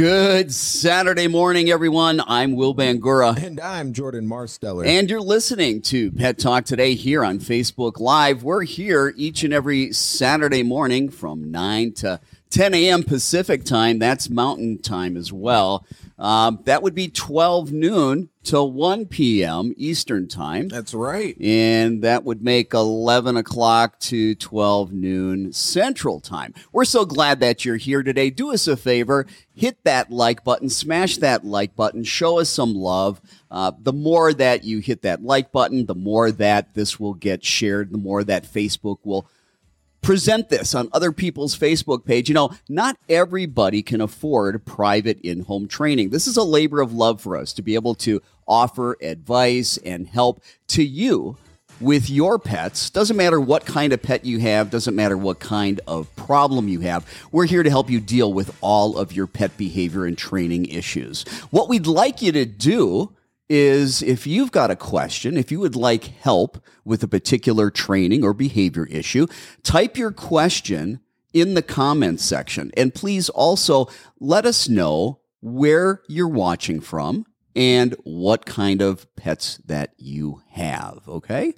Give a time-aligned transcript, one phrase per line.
[0.00, 2.22] Good Saturday morning, everyone.
[2.26, 3.36] I'm Will Bangura.
[3.36, 4.86] And I'm Jordan Marsteller.
[4.86, 8.42] And you're listening to Pet Talk today here on Facebook Live.
[8.42, 12.18] We're here each and every Saturday morning from 9 to
[12.48, 13.02] 10 a.m.
[13.02, 13.98] Pacific time.
[13.98, 15.84] That's Mountain time as well.
[16.20, 19.72] Um, that would be 12 noon till 1 p.m.
[19.78, 20.68] Eastern time.
[20.68, 21.34] That's right.
[21.40, 26.52] And that would make 11 o'clock to 12 noon Central Time.
[26.72, 28.28] We're so glad that you're here today.
[28.28, 32.74] Do us a favor, hit that like button, smash that like button, show us some
[32.74, 33.22] love.
[33.50, 37.42] Uh, the more that you hit that like button, the more that this will get
[37.42, 39.26] shared, the more that Facebook will
[40.02, 42.28] present this on other people's Facebook page.
[42.28, 46.10] You know, not everybody can afford private in home training.
[46.10, 50.06] This is a labor of love for us to be able to offer advice and
[50.06, 51.36] help to you
[51.80, 52.90] with your pets.
[52.90, 56.80] Doesn't matter what kind of pet you have, doesn't matter what kind of problem you
[56.80, 57.06] have.
[57.32, 61.22] We're here to help you deal with all of your pet behavior and training issues.
[61.50, 63.12] What we'd like you to do
[63.50, 68.24] is if you've got a question, if you would like help with a particular training
[68.24, 69.26] or behavior issue,
[69.64, 71.00] type your question
[71.34, 72.70] in the comments section.
[72.76, 73.88] And please also
[74.20, 77.26] let us know where you're watching from
[77.56, 81.00] and what kind of pets that you have.
[81.08, 81.54] Okay?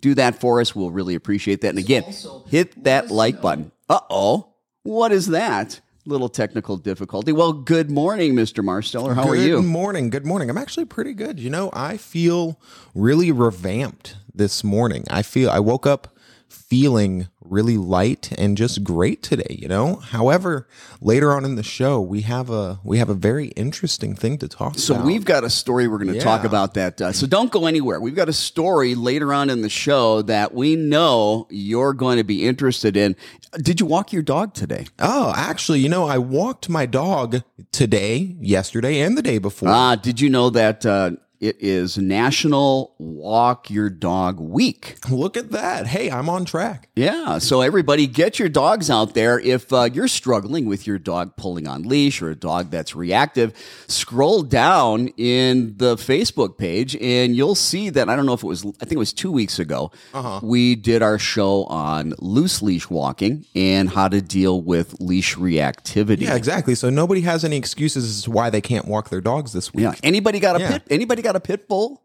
[0.00, 0.74] Do that for us.
[0.74, 1.70] We'll really appreciate that.
[1.70, 2.04] And again,
[2.48, 3.70] hit that like button.
[3.88, 4.54] Uh oh.
[4.82, 5.80] What is that?
[6.06, 7.32] Little technical difficulty.
[7.32, 8.64] Well, good morning, Mr.
[8.64, 9.14] Marsteller.
[9.14, 9.56] How good are you?
[9.56, 10.10] Good morning.
[10.10, 10.50] Good morning.
[10.50, 11.38] I'm actually pretty good.
[11.40, 12.60] You know, I feel
[12.94, 15.04] really revamped this morning.
[15.10, 16.15] I feel I woke up
[16.48, 19.96] feeling really light and just great today you know?
[19.96, 20.66] However
[21.00, 24.48] later on in the show we have a we have a very interesting thing to
[24.48, 25.06] talk so about.
[25.06, 26.22] we've got a story we're going to yeah.
[26.22, 28.00] talk about that uh, so don't go anywhere.
[28.00, 32.24] We've got a story later on in the show that we know you're going to
[32.24, 33.16] be interested in.
[33.58, 34.86] Did you walk your dog today?
[34.98, 37.42] Oh actually you know i walked my dog
[37.72, 39.68] today yesterday and the day before.
[39.68, 44.96] Ah did you know that uh, it is National Walk Your Dog Week.
[45.10, 45.86] Look at that.
[45.86, 46.88] Hey, I'm on track.
[46.94, 47.38] Yeah.
[47.38, 49.38] So, everybody, get your dogs out there.
[49.38, 53.52] If uh, you're struggling with your dog pulling on leash or a dog that's reactive,
[53.86, 58.08] scroll down in the Facebook page and you'll see that.
[58.08, 60.40] I don't know if it was, I think it was two weeks ago, uh-huh.
[60.42, 66.22] we did our show on loose leash walking and how to deal with leash reactivity.
[66.22, 66.74] Yeah, exactly.
[66.74, 69.84] So, nobody has any excuses as to why they can't walk their dogs this week.
[69.84, 69.94] Yeah.
[70.02, 70.70] Anybody got a yeah.
[70.72, 70.82] pit?
[70.90, 72.04] Anybody got a pit bull?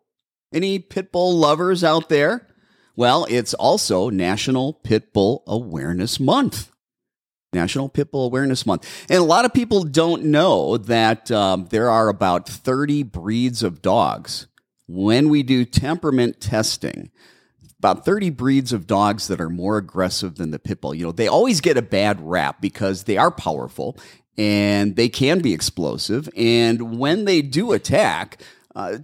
[0.53, 2.47] Any pit bull lovers out there?
[2.95, 6.71] Well, it's also National Pit Bull Awareness Month.
[7.53, 9.05] National Pit Bull Awareness Month.
[9.09, 13.81] And a lot of people don't know that um, there are about 30 breeds of
[13.81, 14.47] dogs.
[14.87, 17.11] When we do temperament testing,
[17.77, 20.93] about 30 breeds of dogs that are more aggressive than the pit bull.
[20.93, 23.97] You know, they always get a bad rap because they are powerful
[24.37, 26.29] and they can be explosive.
[26.35, 28.41] And when they do attack,
[28.75, 28.97] uh,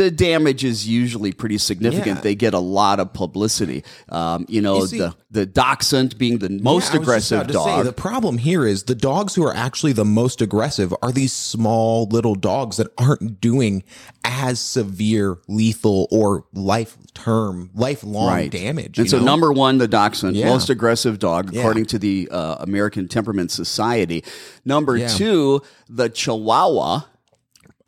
[0.00, 2.16] the damage is usually pretty significant.
[2.16, 2.22] Yeah.
[2.22, 3.84] They get a lot of publicity.
[4.08, 7.66] Um, you know, you see, the the dachshund being the most yeah, aggressive dog.
[7.66, 11.34] Say, the problem here is the dogs who are actually the most aggressive are these
[11.34, 13.82] small little dogs that aren't doing
[14.24, 18.50] as severe, lethal, or life term, lifelong right.
[18.50, 18.98] damage.
[18.98, 19.24] And so, know?
[19.24, 20.48] number one, the dachshund, yeah.
[20.48, 24.24] most aggressive dog according to the uh, American Temperament Society.
[24.64, 27.02] Number two, the Chihuahua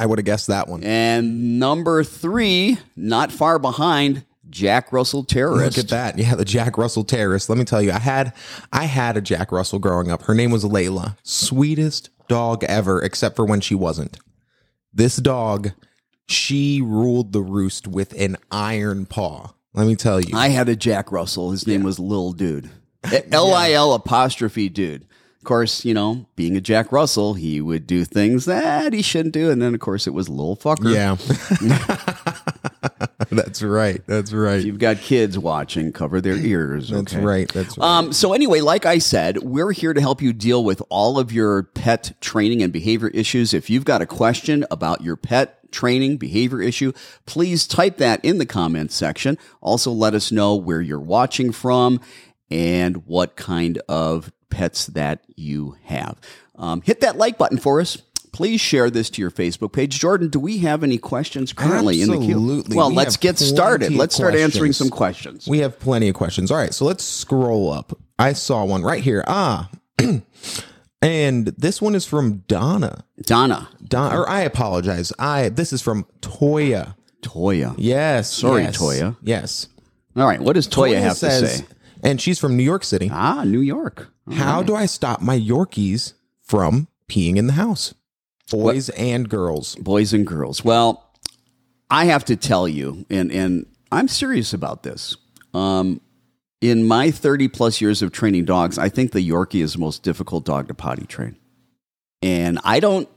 [0.03, 0.83] I would have guessed that one.
[0.83, 5.65] And number three, not far behind, Jack Russell Terrier.
[5.65, 6.19] Look at that.
[6.19, 7.39] Yeah, the Jack Russell Terrier.
[7.49, 8.33] Let me tell you, I had
[8.73, 10.22] I had a Jack Russell growing up.
[10.22, 11.16] Her name was Layla.
[11.22, 14.19] Sweetest dog ever, except for when she wasn't.
[14.93, 15.71] This dog,
[16.27, 19.53] she ruled the roost with an iron paw.
[19.75, 20.37] Let me tell you.
[20.37, 21.53] I had a Jack Russell.
[21.53, 21.87] His name yeah.
[21.87, 22.69] was Lil Dude.
[23.31, 25.07] L I L apostrophe dude.
[25.42, 29.34] Of course, you know, being a Jack Russell, he would do things that he shouldn't
[29.34, 29.50] do.
[29.50, 30.94] And then, of course, it was little fucker.
[30.94, 31.16] Yeah.
[33.28, 34.00] That's right.
[34.06, 34.60] That's right.
[34.60, 36.91] If you've got kids watching, cover their ears.
[36.91, 37.53] That's right.
[37.53, 37.84] That's right.
[37.84, 41.33] Um, so, anyway, like I said, we're here to help you deal with all of
[41.33, 43.53] your pet training and behavior issues.
[43.53, 46.92] If you've got a question about your pet, training, behavior issue,
[47.27, 49.38] please type that in the comments section.
[49.60, 52.00] Also, let us know where you're watching from
[52.48, 56.16] and what kind of pets that you have.
[56.54, 57.97] Um, hit that like button for us.
[58.33, 59.99] Please share this to your Facebook page.
[59.99, 62.37] Jordan, do we have any questions currently in the queue?
[62.37, 62.77] Absolutely.
[62.77, 63.93] Well, We let's get started.
[63.93, 65.47] Let's start answering some questions.
[65.47, 66.51] We have plenty of questions.
[66.51, 67.99] All right, so let's scroll up.
[68.19, 69.22] I saw one right here.
[69.27, 69.69] Ah,
[71.03, 73.05] and this one is from Donna.
[73.22, 75.13] Donna, Don, or I apologize.
[75.19, 76.95] I this is from Toya.
[77.22, 77.75] Toya.
[77.78, 79.16] Yes, Sorry, yes, Toya.
[79.22, 79.69] Yes,
[80.16, 81.65] All right, what does Toya, have to say?
[82.03, 83.09] and she's from New York City.
[83.13, 84.11] Ah, New York.
[84.34, 87.95] How do I stop my Yorkies from peeing in the house?
[88.51, 89.77] Boys and girls.
[89.77, 90.65] boys and girls.
[90.65, 91.11] Well,
[91.91, 95.17] I have to tell you, and and I'm serious about this.
[95.55, 96.01] Um,
[96.61, 100.03] in my 30 plus years of training dogs, I think the Yorkie is the most
[100.03, 101.37] difficult dog to potty train.
[102.23, 103.09] And I don't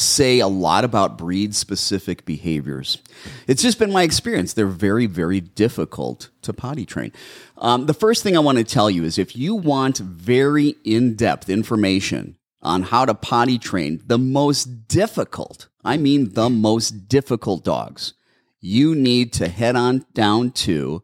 [0.00, 2.98] say a lot about breed specific behaviors.
[3.46, 4.52] It's just been my experience.
[4.52, 7.12] They're very, very difficult to potty train.
[7.58, 11.14] Um, the first thing I want to tell you is if you want very in
[11.14, 17.64] depth information on how to potty train the most difficult, I mean the most difficult
[17.64, 18.14] dogs,
[18.60, 21.02] you need to head on down to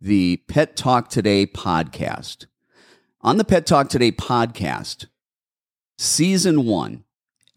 [0.00, 2.46] the Pet Talk Today podcast.
[3.20, 5.06] On the Pet Talk Today podcast,
[5.96, 7.04] season one,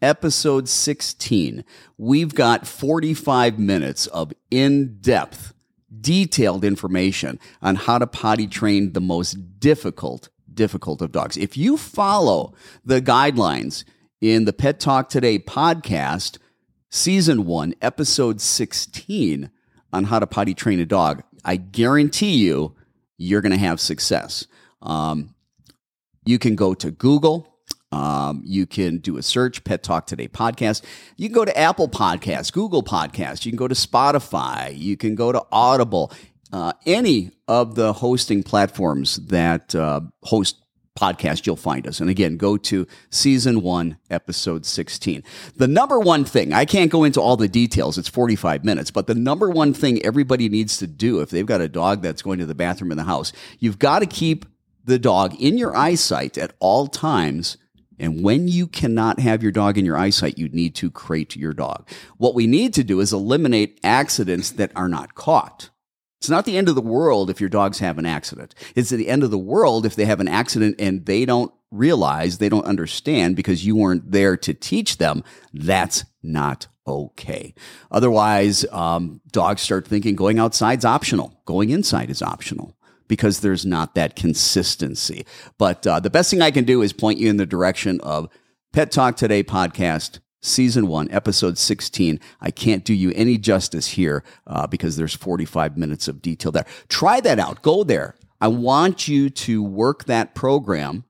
[0.02, 1.64] episode 16,
[1.96, 5.54] we've got 45 minutes of in depth,
[6.00, 11.36] detailed information on how to potty train the most difficult, difficult of dogs.
[11.36, 12.54] If you follow
[12.84, 13.84] the guidelines
[14.20, 16.38] in the Pet Talk Today podcast,
[16.90, 19.50] season one, episode 16,
[19.92, 22.74] on how to potty train a dog, I guarantee you,
[23.18, 24.46] you're going to have success.
[24.80, 25.34] Um,
[26.24, 27.51] you can go to Google.
[27.92, 30.82] Um, you can do a search, Pet Talk Today podcast.
[31.16, 33.44] You can go to Apple Podcasts, Google Podcasts.
[33.44, 34.76] You can go to Spotify.
[34.76, 36.10] You can go to Audible.
[36.52, 40.56] Uh, any of the hosting platforms that uh, host
[40.98, 42.00] podcasts, you'll find us.
[42.00, 45.22] And again, go to season one, episode 16.
[45.56, 49.06] The number one thing, I can't go into all the details, it's 45 minutes, but
[49.06, 52.38] the number one thing everybody needs to do if they've got a dog that's going
[52.40, 54.44] to the bathroom in the house, you've got to keep
[54.84, 57.56] the dog in your eyesight at all times.
[58.02, 61.54] And when you cannot have your dog in your eyesight, you need to crate your
[61.54, 61.88] dog.
[62.16, 65.70] What we need to do is eliminate accidents that are not caught.
[66.18, 68.56] It's not the end of the world if your dogs have an accident.
[68.74, 72.38] It's the end of the world if they have an accident and they don't realize,
[72.38, 75.22] they don't understand because you weren't there to teach them.
[75.52, 77.54] That's not okay.
[77.92, 82.76] Otherwise, um, dogs start thinking going outside's optional, going inside is optional
[83.12, 85.26] because there's not that consistency.
[85.58, 88.30] But uh, the best thing I can do is point you in the direction of
[88.72, 92.18] Pet Talk Today podcast, season one, episode 16.
[92.40, 96.64] I can't do you any justice here uh, because there's 45 minutes of detail there.
[96.88, 97.60] Try that out.
[97.60, 98.14] Go there.
[98.40, 101.04] I want you to work that program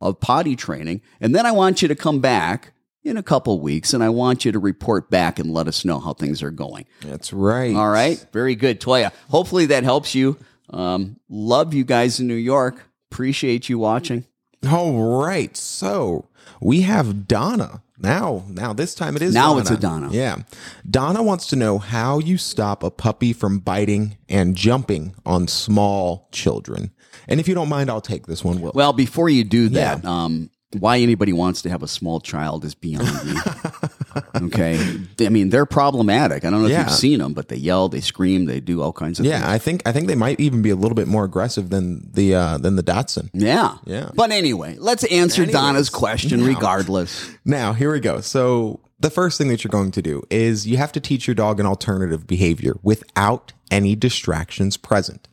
[0.00, 2.72] of potty training, and then I want you to come back
[3.04, 6.00] in a couple weeks and I want you to report back and let us know
[6.00, 6.84] how things are going.
[7.00, 7.76] That's right.
[7.76, 8.26] All right.
[8.32, 9.12] Very good, Toya.
[9.30, 10.36] Hopefully that helps you.
[10.70, 12.84] Um, love you guys in New York.
[13.10, 14.24] Appreciate you watching.
[14.68, 15.56] All right.
[15.56, 16.28] So
[16.60, 17.82] we have Donna.
[18.00, 19.60] Now, now this time it is Now Donna.
[19.60, 20.08] it's a Donna.
[20.12, 20.36] Yeah.
[20.88, 26.28] Donna wants to know how you stop a puppy from biting and jumping on small
[26.30, 26.92] children.
[27.26, 28.72] And if you don't mind, I'll take this one, Will.
[28.74, 32.74] Well, before you do that, um, why anybody wants to have a small child is
[32.74, 33.40] beyond me.
[34.36, 34.78] okay.
[35.20, 36.44] I mean, they're problematic.
[36.44, 38.92] I don't know if you've seen them, but they yell, they scream, they do all
[38.92, 39.48] kinds of yeah, things.
[39.48, 42.34] I think I think they might even be a little bit more aggressive than the
[42.34, 43.30] uh, than the dachshund.
[43.32, 43.76] Yeah.
[43.84, 44.10] Yeah.
[44.14, 47.30] But anyway, let's answer Anyways, Donna's question now- regardless.
[47.44, 48.20] Now, here we go.
[48.20, 51.34] So, the first thing that you're going to do is you have to teach your
[51.34, 55.28] dog an alternative behavior without any distractions present.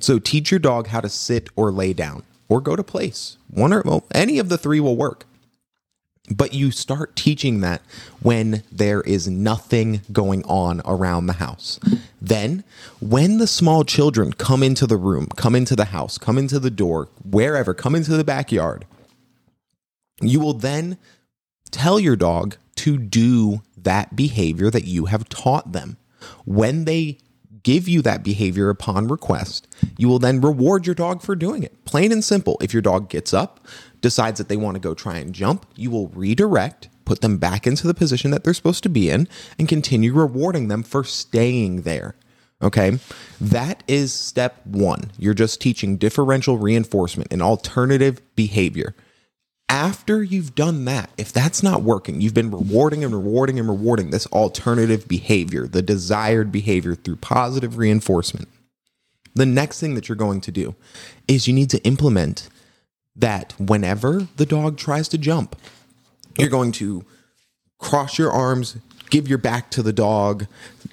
[0.00, 3.38] So, teach your dog how to sit or lay down or go to place.
[3.48, 5.24] One or well, any of the three will work.
[6.30, 7.82] But you start teaching that
[8.22, 11.80] when there is nothing going on around the house.
[12.20, 12.62] Then,
[13.00, 16.70] when the small children come into the room, come into the house, come into the
[16.70, 18.86] door, wherever, come into the backyard,
[20.20, 20.98] you will then
[21.70, 25.96] tell your dog to do that behavior that you have taught them.
[26.44, 27.18] When they
[27.62, 31.84] give you that behavior upon request, you will then reward your dog for doing it.
[31.84, 32.56] Plain and simple.
[32.60, 33.60] If your dog gets up,
[34.00, 37.66] decides that they want to go try and jump, you will redirect, put them back
[37.66, 39.28] into the position that they're supposed to be in,
[39.58, 42.14] and continue rewarding them for staying there.
[42.62, 42.98] Okay.
[43.40, 45.12] That is step one.
[45.18, 48.94] You're just teaching differential reinforcement and alternative behavior
[49.70, 54.10] after you've done that, if that's not working, you've been rewarding and rewarding and rewarding
[54.10, 58.48] this alternative behavior, the desired behavior through positive reinforcement.
[59.32, 60.74] the next thing that you're going to do
[61.28, 62.48] is you need to implement
[63.16, 65.56] that whenever the dog tries to jump,
[66.38, 67.04] you're going to
[67.78, 68.76] cross your arms,
[69.10, 70.46] give your back to the dog.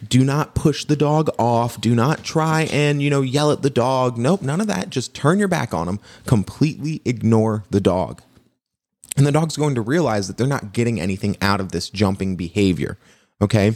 [0.07, 1.79] Do not push the dog off.
[1.79, 4.17] Do not try and, you know, yell at the dog.
[4.17, 4.89] Nope, none of that.
[4.89, 5.99] Just turn your back on them.
[6.25, 8.21] Completely ignore the dog.
[9.15, 12.35] And the dog's going to realize that they're not getting anything out of this jumping
[12.35, 12.97] behavior.
[13.41, 13.75] Okay.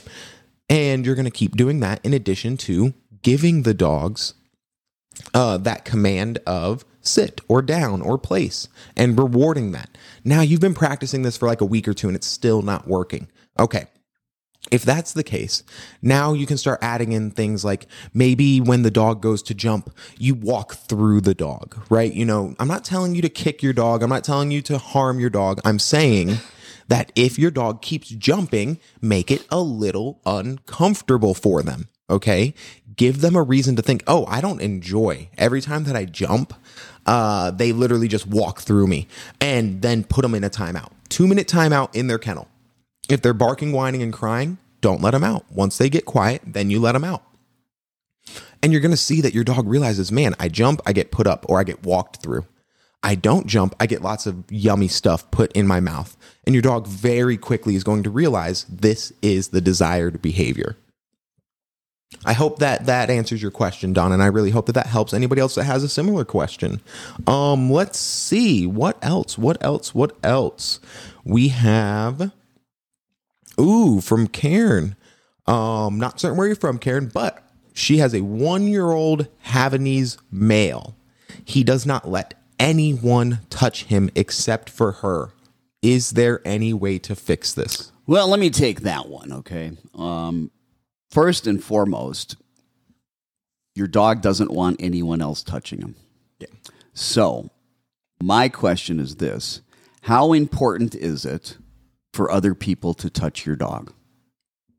[0.69, 2.93] And you're going to keep doing that in addition to
[3.23, 4.35] giving the dogs
[5.33, 9.97] uh, that command of sit or down or place and rewarding that.
[10.23, 12.87] Now you've been practicing this for like a week or two and it's still not
[12.87, 13.27] working.
[13.59, 13.87] Okay.
[14.69, 15.63] If that's the case,
[16.03, 19.89] now you can start adding in things like maybe when the dog goes to jump,
[20.19, 22.13] you walk through the dog, right?
[22.13, 24.03] You know, I'm not telling you to kick your dog.
[24.03, 25.61] I'm not telling you to harm your dog.
[25.65, 26.37] I'm saying
[26.89, 31.87] that if your dog keeps jumping, make it a little uncomfortable for them.
[32.07, 32.53] Okay.
[32.95, 36.53] Give them a reason to think, oh, I don't enjoy every time that I jump.
[37.05, 39.07] Uh, they literally just walk through me
[39.39, 40.91] and then put them in a timeout.
[41.09, 42.47] Two minute timeout in their kennel.
[43.09, 45.45] If they're barking, whining, and crying, don't let them out.
[45.51, 47.23] Once they get quiet, then you let them out.
[48.63, 51.27] And you're going to see that your dog realizes, man, I jump, I get put
[51.27, 52.45] up, or I get walked through.
[53.03, 56.15] I don't jump, I get lots of yummy stuff put in my mouth.
[56.45, 60.77] And your dog very quickly is going to realize this is the desired behavior.
[62.25, 65.13] I hope that that answers your question, Don, and I really hope that that helps
[65.13, 66.81] anybody else that has a similar question.
[67.25, 69.37] Um, let's see what else.
[69.37, 69.95] What else?
[69.95, 70.79] What else?
[71.23, 72.31] We have,
[73.59, 74.95] ooh, from Karen.
[75.47, 80.95] Um, not certain where you're from, Karen, but she has a one-year-old Havanese male.
[81.43, 85.29] He does not let anyone touch him except for her.
[85.81, 87.91] Is there any way to fix this?
[88.05, 89.71] Well, let me take that one, okay?
[89.95, 90.51] Um,
[91.11, 92.35] first and foremost,
[93.75, 95.95] your dog doesn't want anyone else touching him.
[96.39, 96.47] Yeah.
[96.93, 97.49] So,
[98.21, 99.61] my question is this
[100.01, 101.57] How important is it
[102.13, 103.93] for other people to touch your dog?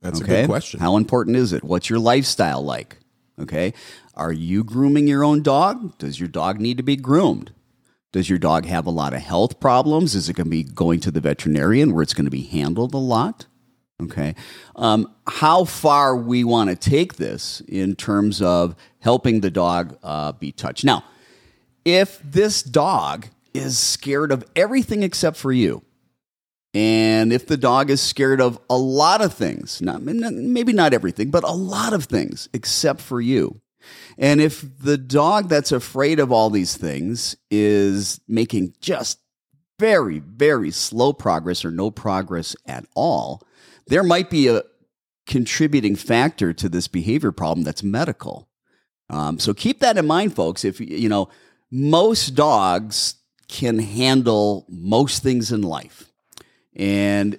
[0.01, 0.41] That's a Okay.
[0.43, 0.81] good question.
[0.81, 1.62] How important is it?
[1.62, 2.99] What's your lifestyle like?
[3.41, 3.73] Okay.
[4.15, 5.97] Are you grooming your own dog?
[5.99, 7.53] Does your dog need to be groomed?
[8.12, 10.15] Does your dog have a lot of health problems?
[10.15, 12.93] Is it going to be going to the veterinarian where it's going to be handled
[12.93, 13.47] a lot?
[14.05, 14.35] Okay.
[14.77, 20.33] Um, how far we want to take this in terms of helping the dog uh,
[20.33, 20.85] be touched.
[20.85, 21.05] Now,
[21.85, 25.83] if this dog is scared of everything except for you,
[26.75, 31.31] and if the dog is scared of a lot of things, not maybe not everything,
[31.31, 33.61] but a lot of things except for you.
[34.17, 39.19] And if the dog that's afraid of all these things is making just
[39.79, 43.43] very, very slow progress or no progress at all,
[43.87, 44.62] there might be a
[45.27, 48.49] contributing factor to this behavior problem that's medical.
[49.09, 50.65] Um, so keep that in mind, folks.
[50.65, 51.29] If you know,
[51.71, 53.17] most dogs
[53.49, 56.11] can handle most things in life.
[56.75, 57.39] And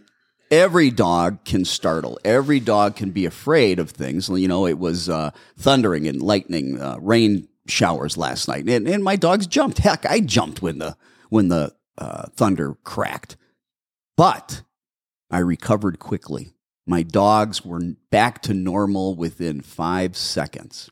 [0.52, 2.20] every dog can startle.
[2.24, 4.30] Every dog can be afraid of things.
[4.30, 9.04] You know, it was uh, thundering and lightning, uh, rain showers last night, and, and
[9.04, 9.80] my dogs jumped.
[9.80, 10.96] Heck, I jumped when the
[11.30, 13.38] when the uh, thunder cracked,
[14.16, 14.62] but
[15.34, 16.54] I recovered quickly.
[16.86, 20.92] My dogs were back to normal within five seconds.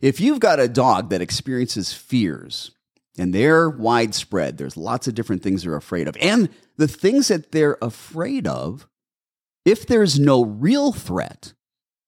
[0.00, 2.70] If you've got a dog that experiences fears,
[3.18, 4.56] and they're widespread.
[4.56, 6.16] There's lots of different things they're afraid of.
[6.20, 8.86] And the things that they're afraid of,
[9.64, 11.52] if there's no real threat,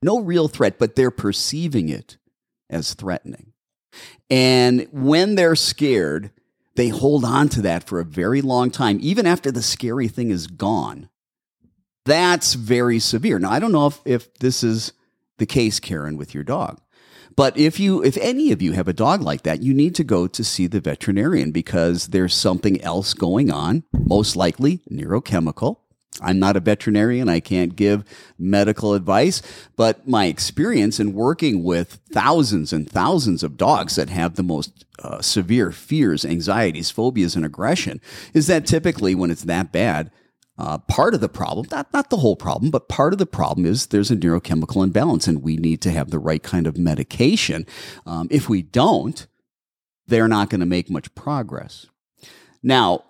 [0.03, 2.17] no real threat, but they're perceiving it
[2.71, 3.53] as threatening.
[4.31, 6.31] And when they're scared,
[6.77, 10.31] they hold on to that for a very long time, even after the scary thing
[10.31, 11.10] is gone.
[12.05, 13.39] That's very severe.
[13.39, 14.93] Now, I don't know if, if this is
[15.39, 16.81] the case, Karen, with your dog.
[17.37, 20.05] But if you, if any of you have a dog like that, you need to
[20.05, 25.77] go to see the veterinarian because there's something else going on, most likely neurochemical.
[26.21, 27.29] I'm not a veterinarian.
[27.29, 28.05] I can't give
[28.39, 29.43] medical advice,
[29.77, 34.85] but my experience in working with thousands and thousands of dogs that have the most
[34.99, 38.01] uh, severe fears, anxieties, phobias, and aggression
[38.35, 40.11] is that typically when it's that bad,
[40.61, 43.65] uh, part of the problem, not, not the whole problem, but part of the problem
[43.65, 47.67] is there's a neurochemical imbalance and we need to have the right kind of medication.
[48.05, 49.27] Um, if we don't,
[50.07, 51.87] they're not going to make much progress.
[52.63, 53.05] Now,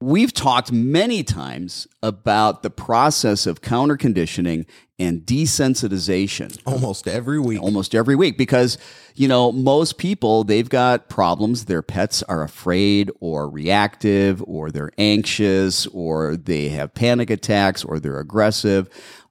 [0.00, 4.64] we've talked many times about the process of counter conditioning
[4.98, 7.60] and desensitization Almost every week.
[7.62, 8.78] almost every week because
[9.14, 14.92] you know most people they've got problems their pets are afraid or reactive or they're
[14.98, 18.88] anxious or they have panic attacks or they're aggressive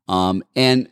[0.07, 0.89] um, and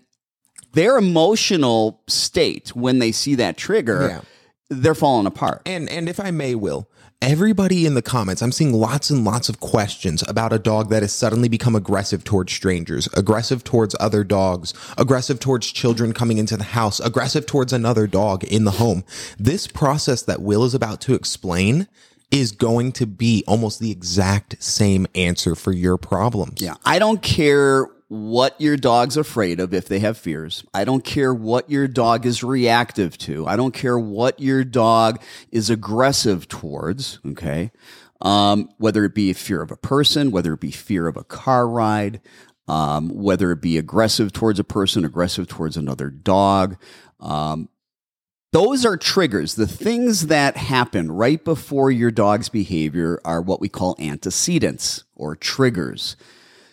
[0.74, 4.22] their emotional state when they see that trigger Yeah.
[4.69, 5.62] they're falling apart.
[5.65, 6.88] And and if I may, Will,
[7.21, 11.01] everybody in the comments, I'm seeing lots and lots of questions about a dog that
[11.01, 16.57] has suddenly become aggressive towards strangers, aggressive towards other dogs, aggressive towards children coming into
[16.57, 19.03] the house, aggressive towards another dog in the home.
[19.39, 21.88] This process that Will is about to explain
[22.29, 26.62] is going to be almost the exact same answer for your problems.
[26.62, 26.75] Yeah.
[26.86, 30.63] I don't care what your dog's afraid of if they have fears.
[30.73, 33.45] I don't care what your dog is reactive to.
[33.45, 35.21] I don't care what your dog
[35.51, 37.19] is aggressive towards.
[37.25, 37.71] Okay.
[38.21, 41.67] Um, whether it be fear of a person, whether it be fear of a car
[41.67, 42.21] ride,
[42.67, 46.77] um, whether it be aggressive towards a person, aggressive towards another dog.
[47.19, 47.69] Um,
[48.53, 49.55] those are triggers.
[49.55, 55.35] The things that happen right before your dog's behavior are what we call antecedents or
[55.35, 56.15] triggers.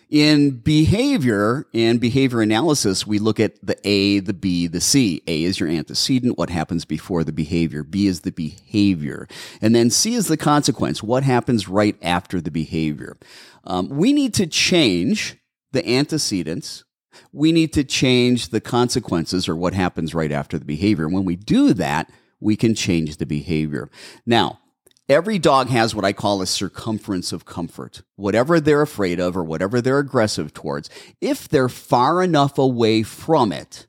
[0.09, 5.23] In behavior and behavior analysis, we look at the A, the B, the C.
[5.27, 7.83] A is your antecedent, what happens before the behavior.
[7.83, 9.27] B is the behavior.
[9.61, 13.17] And then C is the consequence, what happens right after the behavior.
[13.63, 15.37] Um, we need to change
[15.71, 16.83] the antecedents.
[17.31, 21.05] We need to change the consequences or what happens right after the behavior.
[21.05, 23.89] And when we do that, we can change the behavior.
[24.25, 24.59] Now,
[25.07, 28.01] Every dog has what I call a circumference of comfort.
[28.15, 30.89] Whatever they're afraid of or whatever they're aggressive towards,
[31.21, 33.85] if they're far enough away from it,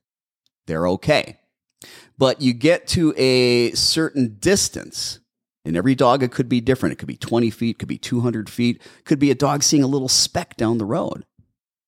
[0.67, 1.39] they're okay.
[2.19, 5.21] But you get to a certain distance,
[5.65, 6.93] and every dog, it could be different.
[6.93, 9.89] It could be 20 feet, could be 200 feet, could be a dog seeing a
[9.89, 11.25] little speck down the road.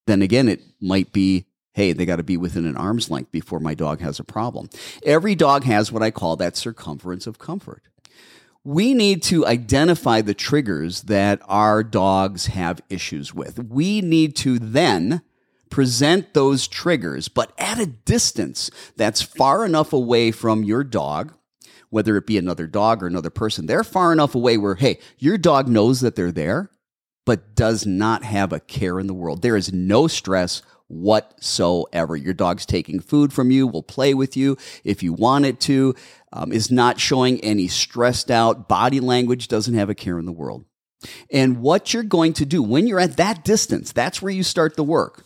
[0.07, 1.45] Then again, it might be
[1.75, 4.69] hey, they got to be within an arm's length before my dog has a problem.
[5.05, 7.85] Every dog has what I call that circumference of comfort
[8.69, 13.59] we need to identify the triggers that our dogs have issues with.
[13.59, 15.23] We need to then
[15.71, 21.33] present those triggers, but at a distance that's far enough away from your dog,
[21.89, 23.65] whether it be another dog or another person.
[23.65, 26.71] They're far enough away where, hey, your dog knows that they're there,
[27.25, 29.41] but does not have a care in the world.
[29.41, 32.17] There is no stress whatsoever.
[32.17, 35.95] Your dog's taking food from you, will play with you if you want it to,
[36.33, 40.33] um, is not showing any stressed out body language, doesn't have a care in the
[40.33, 40.65] world.
[41.31, 44.77] And what you're going to do when you're at that distance, that's where you start
[44.77, 45.25] the work.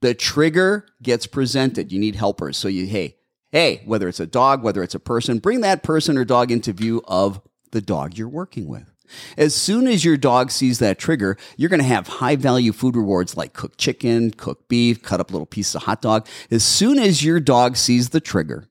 [0.00, 1.92] The trigger gets presented.
[1.92, 2.56] You need helpers.
[2.56, 3.16] So you, hey,
[3.52, 6.72] hey, whether it's a dog, whether it's a person, bring that person or dog into
[6.72, 7.40] view of
[7.72, 8.93] the dog you're working with.
[9.36, 12.96] As soon as your dog sees that trigger, you're going to have high value food
[12.96, 16.26] rewards like cooked chicken, cooked beef, cut up little pieces of hot dog.
[16.50, 18.68] As soon as your dog sees the trigger,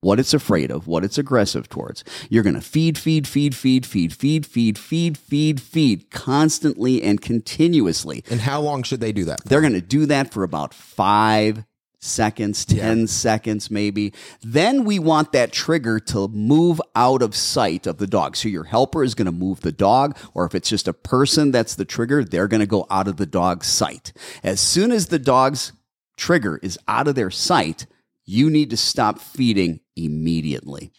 [0.00, 2.04] what it's afraid of, what it's aggressive towards.
[2.30, 7.20] You're going to feed, feed, feed, feed, feed, feed, feed, feed, feed, feed constantly and
[7.20, 8.24] continuously.
[8.30, 9.44] And how long should they do that?
[9.44, 11.64] They're going to do that for about five
[12.00, 13.06] seconds, 10 yeah.
[13.06, 14.12] seconds maybe.
[14.42, 18.36] Then we want that trigger to move out of sight of the dog.
[18.36, 21.50] So your helper is going to move the dog, or if it's just a person
[21.50, 24.12] that's the trigger, they're going to go out of the dog's sight.
[24.42, 25.72] As soon as the dog's
[26.16, 27.86] trigger is out of their sight,
[28.24, 30.92] you need to stop feeding immediately.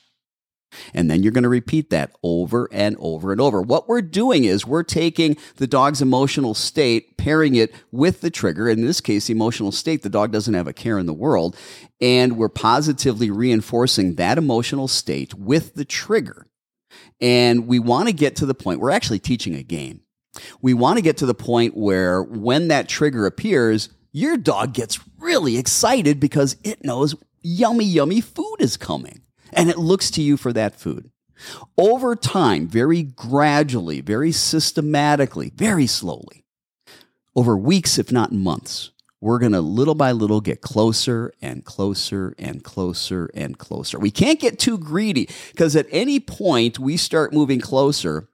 [0.93, 3.61] And then you're going to repeat that over and over and over.
[3.61, 8.69] What we're doing is we're taking the dog's emotional state, pairing it with the trigger.
[8.69, 11.55] In this case, the emotional state, the dog doesn't have a care in the world.
[12.01, 16.47] And we're positively reinforcing that emotional state with the trigger.
[17.21, 20.01] And we want to get to the point, we're actually teaching a game.
[20.61, 24.99] We want to get to the point where when that trigger appears, your dog gets
[25.17, 29.21] really excited because it knows yummy, yummy food is coming
[29.53, 31.11] and it looks to you for that food.
[31.77, 36.43] Over time, very gradually, very systematically, very slowly,
[37.35, 42.35] over weeks, if not months, we're going to little by little get closer and closer
[42.37, 43.99] and closer and closer.
[43.99, 48.29] We can't get too greedy because at any point we start moving closer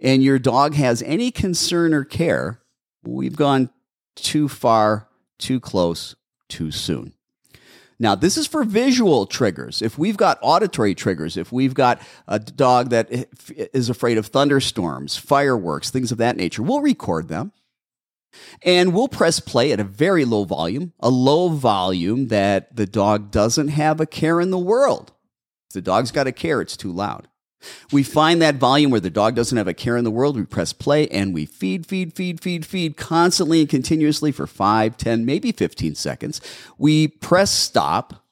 [0.00, 2.60] and your dog has any concern or care,
[3.04, 3.70] we've gone
[4.14, 6.14] too far, too close,
[6.48, 7.14] too soon.
[8.00, 9.82] Now, this is for visual triggers.
[9.82, 13.08] If we've got auditory triggers, if we've got a dog that
[13.74, 17.52] is afraid of thunderstorms, fireworks, things of that nature, we'll record them.
[18.62, 23.30] And we'll press play at a very low volume, a low volume that the dog
[23.32, 25.12] doesn't have a care in the world.
[25.68, 27.26] If the dog's got a care, it's too loud.
[27.92, 30.36] We find that volume where the dog doesn't have a care in the world.
[30.36, 34.96] We press play and we feed, feed, feed, feed, feed constantly and continuously for 5,
[34.96, 36.40] 10, maybe 15 seconds.
[36.78, 38.27] We press stop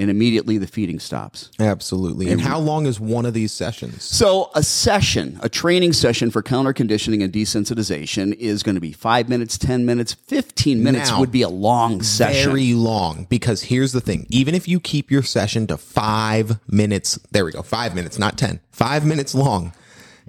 [0.00, 1.50] and immediately the feeding stops.
[1.60, 2.30] Absolutely.
[2.30, 4.02] And how long is one of these sessions?
[4.02, 8.92] So, a session, a training session for counter conditioning and desensitization is going to be
[8.92, 12.50] five minutes, 10 minutes, 15 minutes Now, would be a long session.
[12.50, 14.26] Very long because here's the thing.
[14.30, 18.38] Even if you keep your session to five minutes, there we go, five minutes, not
[18.38, 19.74] 10, five minutes long,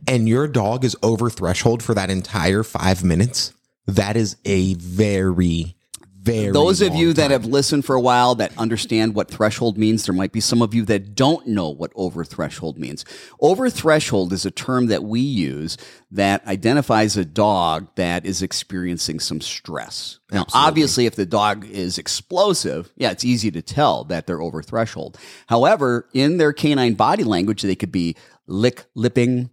[0.06, 3.54] and your dog is over threshold for that entire five minutes,
[3.88, 5.78] that is a very,
[6.22, 10.06] very Those of you that have listened for a while that understand what threshold means,
[10.06, 13.04] there might be some of you that don't know what over threshold means.
[13.40, 15.78] Over threshold is a term that we use
[16.12, 20.20] that identifies a dog that is experiencing some stress.
[20.32, 24.62] Now, obviously, if the dog is explosive, yeah, it's easy to tell that they're over
[24.62, 25.18] threshold.
[25.48, 29.50] However, in their canine body language, they could be lick lipping,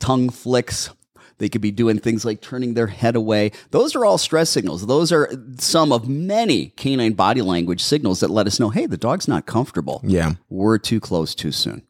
[0.00, 0.90] tongue flicks.
[1.38, 3.52] They could be doing things like turning their head away.
[3.70, 4.86] Those are all stress signals.
[4.86, 8.96] Those are some of many canine body language signals that let us know, hey, the
[8.96, 10.00] dog's not comfortable.
[10.04, 10.34] Yeah.
[10.48, 11.86] We're too close too soon.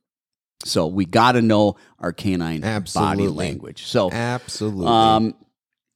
[0.64, 2.60] So we got to know our canine
[2.94, 3.84] body language.
[3.84, 4.86] So Absolutely.
[4.86, 5.34] um,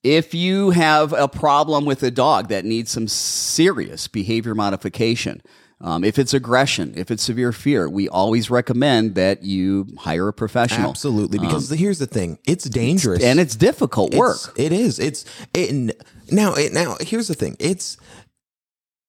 [0.02, 5.42] if you have a problem with a dog that needs some serious behavior modification,
[5.80, 10.32] um, if it's aggression, if it's severe fear, we always recommend that you hire a
[10.32, 10.90] professional.
[10.90, 11.38] Absolutely.
[11.38, 13.22] Because here's the thing it's dangerous.
[13.22, 14.36] And it's difficult work.
[14.56, 14.98] It's- it is.
[14.98, 16.54] It's it, now.
[16.54, 17.56] It, now here's the thing.
[17.60, 17.96] It's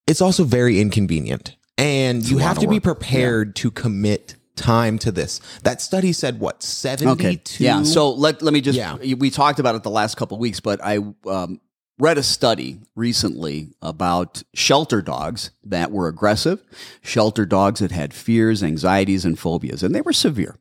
[0.08, 2.84] it's also very inconvenient, and you have to be work.
[2.84, 5.40] prepared to commit time to this.
[5.64, 7.36] That study said what seventy Okay.
[7.44, 7.64] two.
[7.64, 7.84] Yeah.
[7.84, 8.96] So let let me just Yeah.
[9.16, 11.62] we talked about it the last couple of weeks, but I um,
[12.00, 16.64] read a study recently about shelter dogs that were aggressive,
[17.02, 20.56] shelter dogs that had fears, anxieties, and phobias, and they were severe.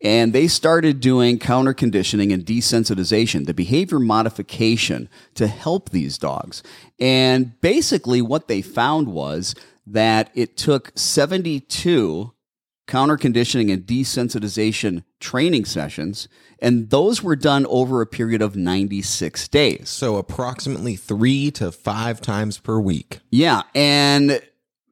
[0.00, 6.62] And they started doing counter conditioning and desensitization, the behavior modification to help these dogs.
[6.98, 9.54] And basically, what they found was
[9.86, 12.32] that it took 72
[12.88, 16.26] counter conditioning and desensitization training sessions,
[16.60, 19.88] and those were done over a period of 96 days.
[19.88, 23.20] so approximately three to five times per week.
[23.30, 24.40] Yeah, and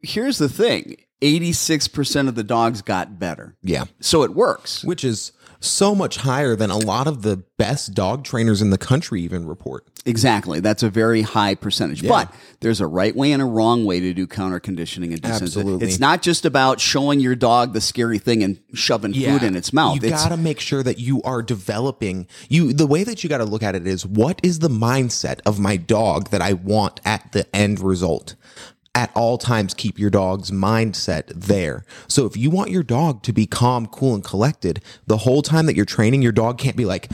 [0.03, 3.57] here's the thing 86% of the dogs got better.
[3.63, 4.85] Yeah, So it works.
[4.85, 8.79] which is so much higher than a lot of the best dog trainers in the
[8.79, 9.87] country even report.
[10.05, 10.61] Exactly.
[10.61, 12.07] That's a very high percentage.
[12.07, 15.25] But there's a right way and a wrong way to do counter conditioning and.
[15.25, 15.87] Absolutely.
[15.87, 19.73] It's not just about showing your dog the scary thing and shoving food in its
[19.73, 20.03] mouth.
[20.03, 23.39] You got to make sure that you are developing you the way that you got
[23.39, 27.01] to look at it is what is the mindset of my dog that I want
[27.05, 28.35] at the end result.
[28.97, 31.85] At all times keep your dog's mindset there.
[32.09, 35.67] So if you want your dog to be calm, cool and collected, the whole time
[35.67, 37.11] that you're training your dog can't be like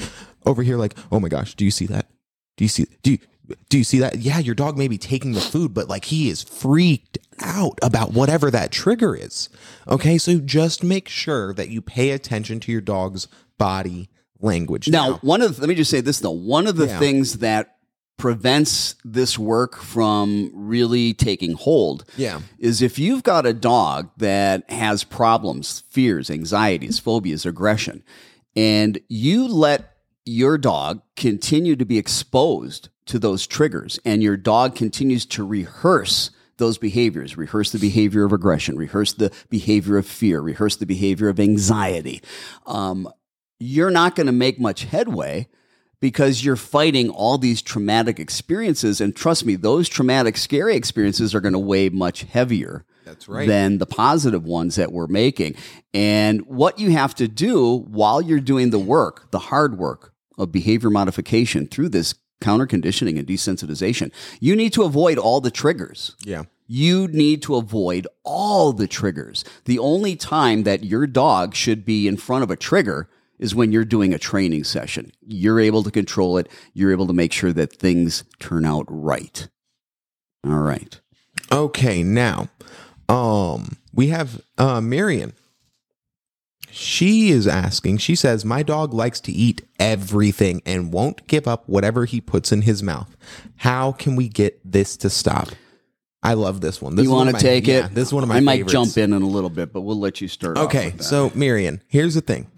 [0.47, 2.07] over here like, "Oh my gosh, do you see that?
[2.57, 3.18] Do you see do you
[3.68, 4.18] do you see that?
[4.18, 8.12] Yeah, your dog may be taking the food, but like he is freaked out about
[8.12, 9.49] whatever that trigger is.
[9.88, 13.27] Okay, so just make sure that you pay attention to your dog's
[13.59, 14.09] body
[14.40, 14.88] language.
[14.88, 16.31] Now, one of the, let me just say this though.
[16.31, 16.99] One of the Yeah.
[17.01, 17.71] things that
[18.22, 22.40] prevents this work from really taking hold Yeah.
[22.56, 28.04] is if you've got a dog that has problems, fears, anxieties, phobias, aggression,
[28.54, 34.76] and you let your dog continue to be exposed to those triggers and your dog
[34.76, 40.40] continues to rehearse those behaviors, rehearse the behavior of aggression, rehearse the behavior of fear,
[40.40, 42.22] rehearse the behavior of anxiety.
[42.66, 43.08] Um,
[43.58, 45.48] you're not going to make much headway
[46.03, 49.01] because you're fighting all these traumatic experiences.
[49.01, 53.47] And trust me, those traumatic, scary experiences are going to weigh much heavier That's right.
[53.47, 55.55] than the positive ones that we're making.
[55.95, 60.51] And what you have to do while you're doing the work, the hard work of
[60.51, 64.11] behavior modification through this counter conditioning and desensitization,
[64.41, 66.43] you need to avoid all the triggers yeah.
[66.67, 69.45] you need to avoid all the triggers.
[69.67, 73.09] The only time that your dog should be in front of a trigger
[73.42, 75.11] is when you're doing a training session.
[75.26, 79.48] You're able to control it, you're able to make sure that things turn out right.
[80.46, 80.98] All right.
[81.50, 82.48] Okay, now,
[83.09, 85.33] um, we have uh Marion.
[86.70, 91.68] She is asking, she says, My dog likes to eat everything and won't give up
[91.68, 93.14] whatever he puts in his mouth.
[93.57, 95.48] How can we get this to stop?
[96.22, 96.94] I love this one.
[96.94, 97.94] This you want to take yeah, it?
[97.94, 98.72] This is one of my I might favorites.
[98.72, 100.57] jump in in a little bit, but we'll let you start.
[100.57, 102.50] Okay, so Marion, here's the thing.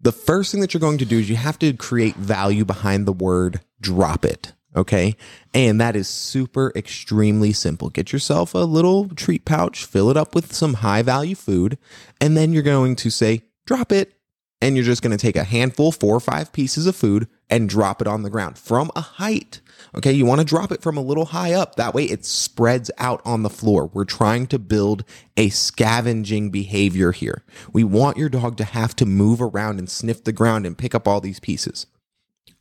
[0.00, 3.06] The first thing that you're going to do is you have to create value behind
[3.06, 4.52] the word drop it.
[4.74, 5.16] Okay.
[5.52, 7.90] And that is super extremely simple.
[7.90, 11.76] Get yourself a little treat pouch, fill it up with some high value food,
[12.20, 14.14] and then you're going to say, drop it.
[14.60, 17.68] and you're just going to take a handful, four or five pieces of food, and
[17.68, 19.60] drop it on the ground from a height.
[19.94, 21.76] Okay, you want to drop it from a little high up.
[21.76, 23.86] That way it spreads out on the floor.
[23.86, 25.04] We're trying to build
[25.36, 27.44] a scavenging behavior here.
[27.72, 30.94] We want your dog to have to move around and sniff the ground and pick
[30.94, 31.86] up all these pieces.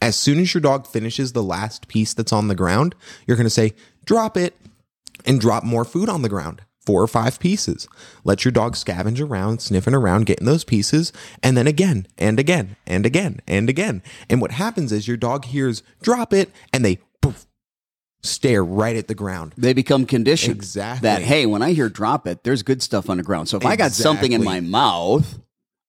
[0.02, 2.96] As soon as your dog finishes the last piece that's on the ground,
[3.28, 3.74] you're going to say,
[4.06, 4.56] drop it
[5.26, 7.88] and drop more food on the ground four or five pieces.
[8.24, 11.14] Let your dog scavenge around, sniffing around, getting those pieces,
[11.44, 14.02] and then again and again and again and again.
[14.28, 16.98] And what happens is your dog hears drop it and they
[18.22, 19.54] stare right at the ground.
[19.58, 20.56] They become conditioned.
[20.56, 21.08] Exactly.
[21.08, 23.50] That, hey, when I hear drop it, there's good stuff on the ground.
[23.50, 25.40] So if I got something in my mouth,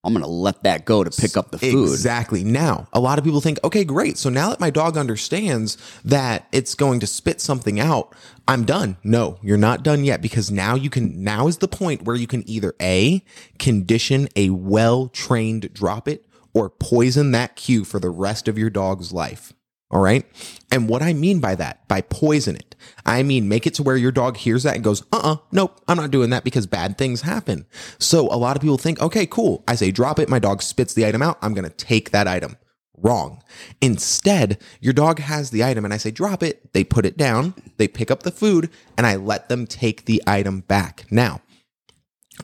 [0.02, 1.90] I'm going to let that go to pick up the food.
[1.90, 2.42] Exactly.
[2.42, 4.16] Now, a lot of people think, okay, great.
[4.16, 8.14] So now that my dog understands that it's going to spit something out,
[8.48, 8.96] I'm done.
[9.04, 12.26] No, you're not done yet because now you can, now is the point where you
[12.26, 13.22] can either A,
[13.58, 18.70] condition a well trained drop it or poison that cue for the rest of your
[18.70, 19.52] dog's life.
[19.90, 20.24] All right.
[20.70, 23.96] And what I mean by that, by poison it, I mean make it to where
[23.96, 26.96] your dog hears that and goes, uh uh nope, I'm not doing that because bad
[26.96, 27.66] things happen.
[27.98, 29.64] So a lot of people think, okay, cool.
[29.66, 30.28] I say drop it.
[30.28, 31.38] My dog spits the item out.
[31.42, 32.56] I'm going to take that item.
[32.96, 33.42] Wrong.
[33.80, 36.72] Instead, your dog has the item and I say drop it.
[36.72, 37.54] They put it down.
[37.78, 41.06] They pick up the food and I let them take the item back.
[41.10, 41.40] Now,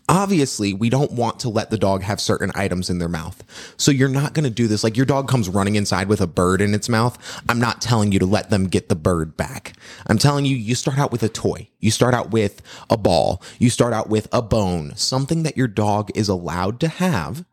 [0.08, 3.42] obviously we don't want to let the dog have certain items in their mouth.
[3.76, 4.84] So you're not going to do this.
[4.84, 7.18] Like your dog comes running inside with a bird in its mouth.
[7.48, 9.74] I'm not telling you to let them get the bird back.
[10.06, 11.68] I'm telling you you start out with a toy.
[11.78, 13.42] You start out with a ball.
[13.58, 17.44] You start out with a bone something that your dog is allowed to have.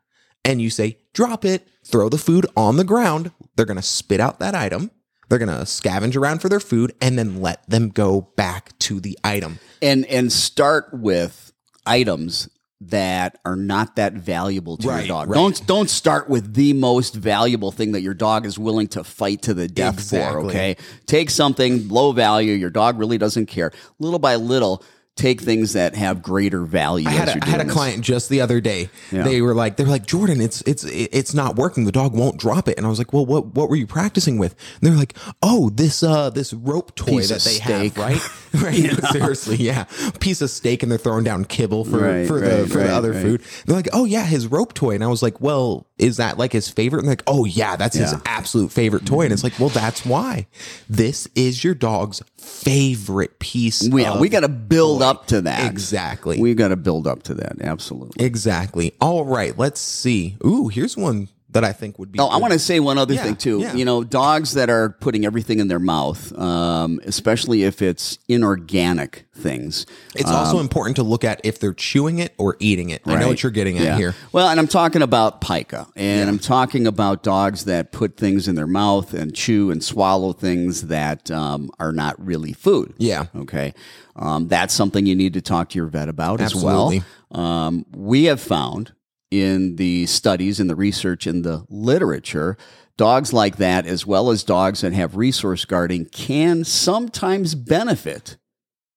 [0.44, 1.66] And you say drop it.
[1.84, 3.30] Throw the food on the ground.
[3.56, 4.90] They're going to spit out that item.
[5.28, 9.00] They're going to scavenge around for their food and then let them go back to
[9.00, 9.58] the item.
[9.80, 11.43] And and start with
[11.86, 12.48] items
[12.80, 15.28] that are not that valuable to Right, your dog.
[15.30, 15.36] right.
[15.36, 19.42] Don't don't start with the most valuable thing that your dog is willing to fight
[19.42, 20.76] to the death for, okay?
[21.06, 23.72] Take something low value, your dog really doesn't care.
[23.98, 24.82] Little by little,
[25.16, 28.04] take things that have greater value I had, as a, you're I had a client
[28.04, 28.90] just the other day.
[29.12, 29.22] Yeah.
[29.22, 31.84] They were like, they were like, Jordan, it's it's it's not working.
[31.84, 32.76] The dog won't drop it.
[32.76, 34.54] And I was like, well, what what were you practicing with?
[34.82, 37.94] And they're like, oh, this uh this rope toy Piece that they steak.
[37.94, 38.20] have, right?
[38.62, 38.90] right.
[39.12, 39.84] Seriously, yeah,
[40.20, 42.92] piece of steak, and they're throwing down kibble for Right, for the right, for the
[42.92, 43.42] other food.
[43.66, 44.94] They're like, oh yeah, his rope toy.
[44.94, 47.00] And I was like, well, is that like his favorite?
[47.00, 49.22] And they're like, oh yeah, that's his absolute favorite toy.
[49.22, 50.46] And it's like, well, that's why.
[50.88, 53.86] This is your dog's favorite piece.
[53.86, 55.06] Of we got to build toy.
[55.06, 55.70] up to that.
[55.70, 56.40] Exactly.
[56.40, 57.56] We got to build up to that.
[57.60, 58.24] Absolutely.
[58.24, 58.94] Exactly.
[59.00, 60.36] All right, let's see.
[60.44, 62.18] Ooh, here's one that I think would be.
[62.18, 63.60] Oh, I want to say one other Yeah, thing too.
[63.60, 63.74] yeah.
[63.74, 69.24] You know, dogs that are putting everything in their mouth, um, especially if it's inorganic
[69.34, 69.86] things.
[70.14, 73.02] It's also important to look at if they're chewing it or eating it.
[73.06, 73.96] I know what you're getting at Yeah.
[73.96, 74.14] here.
[74.32, 78.54] Well, and I'm talking about pica, and I'm talking about dogs that put things in
[78.54, 82.94] their mouth and chew and swallow things that um, are not really food.
[82.98, 83.26] Yeah.
[83.36, 83.74] Okay.
[84.16, 86.98] Um, that's something you need to talk to your vet about Absolutely.
[86.98, 87.40] as well.
[87.44, 88.92] Um, we have found
[89.42, 92.56] in the studies, in the research, in the literature,
[92.96, 98.36] dogs like that, as well as dogs that have resource guarding, can sometimes benefit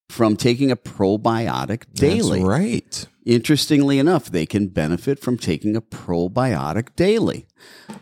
[0.10, 2.40] from taking a probiotic daily.
[2.40, 3.08] That's right.
[3.26, 7.46] Interestingly enough, they can benefit from taking a probiotic daily.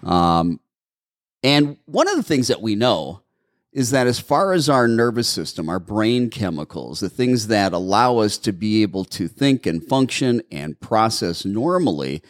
[0.04, 0.60] Um,
[1.41, 3.21] and one of the things that we know
[3.76, 8.20] is that as far as our nervous system, our brain chemicals, the things that allow
[8.20, 12.24] us to be able to think and function and process normally,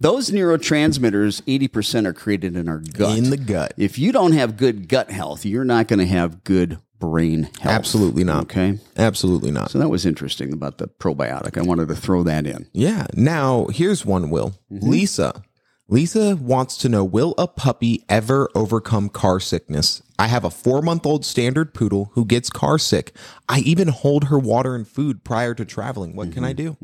[0.00, 3.18] those neurotransmitters, 80% are created in our gut.
[3.18, 3.74] In the gut.
[3.76, 7.74] if you don't have good gut health, you're not going to have good brain health.
[7.74, 8.44] Absolutely not.
[8.44, 8.78] Okay.
[8.96, 9.70] Absolutely not.
[9.70, 11.58] So that was interesting about the probiotic.
[11.58, 12.68] I wanted to throw that in.
[12.72, 13.06] Yeah.
[13.12, 14.54] Now, here's one, Will.
[14.72, 14.88] Mm-hmm.
[14.88, 15.42] Lisa.
[15.88, 20.02] Lisa wants to know Will a puppy ever overcome car sickness?
[20.18, 23.14] I have a four month old standard poodle who gets car sick.
[23.48, 26.16] I even hold her water and food prior to traveling.
[26.16, 26.76] What can I do?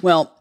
[0.00, 0.34] Well,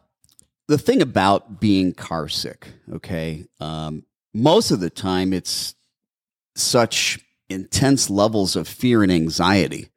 [0.68, 5.76] the thing about being car sick, okay, um, most of the time it's
[6.56, 9.90] such intense levels of fear and anxiety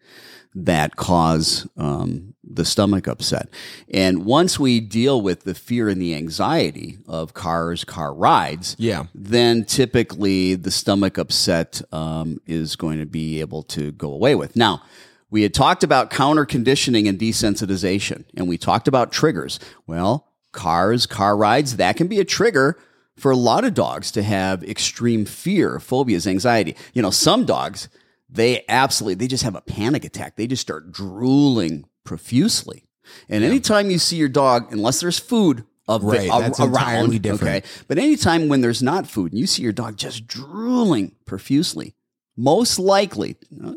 [0.54, 3.48] that cause um, the stomach upset.
[3.92, 9.06] And once we deal with the fear and the anxiety of cars, car rides, Yeah.
[9.14, 14.54] then typically the stomach upset um, is going to be able to go away with.
[14.54, 14.82] Now,
[15.30, 19.58] we had talked about counter conditioning and desensitization, and we talked about triggers.
[19.86, 22.78] Well, cars, car rides, that can be a trigger
[23.16, 26.76] for a lot of dogs to have extreme fear, phobias, anxiety.
[26.92, 27.88] You know, some dogs,
[28.34, 30.36] they absolutely, they just have a panic attack.
[30.36, 32.84] They just start drooling profusely.
[33.28, 36.68] And anytime you see your dog, unless there's food of the- Right, a- that's around.
[36.74, 37.64] entirely different.
[37.64, 41.94] Okay, but anytime when there's not food and you see your dog just drooling profusely,
[42.36, 43.36] most likely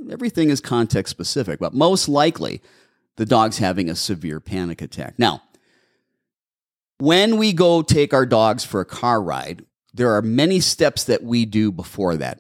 [0.10, 2.62] everything is context specific, but most likely
[3.18, 5.16] the dog's having a severe panic attack.
[5.18, 5.44] Now,
[7.00, 11.24] when we go take our dogs for a car ride, there are many steps that
[11.24, 12.40] we do before that.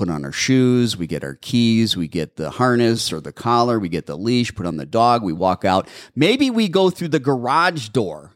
[0.00, 3.78] Put on our shoes, we get our keys, we get the harness or the collar,
[3.78, 5.86] we get the leash, put on the dog, we walk out.
[6.16, 8.32] Maybe we go through the garage door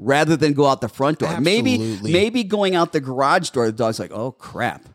[0.00, 1.38] rather than go out the front door.
[1.40, 4.88] Maybe maybe going out the garage door, the dog's like, "Oh crap."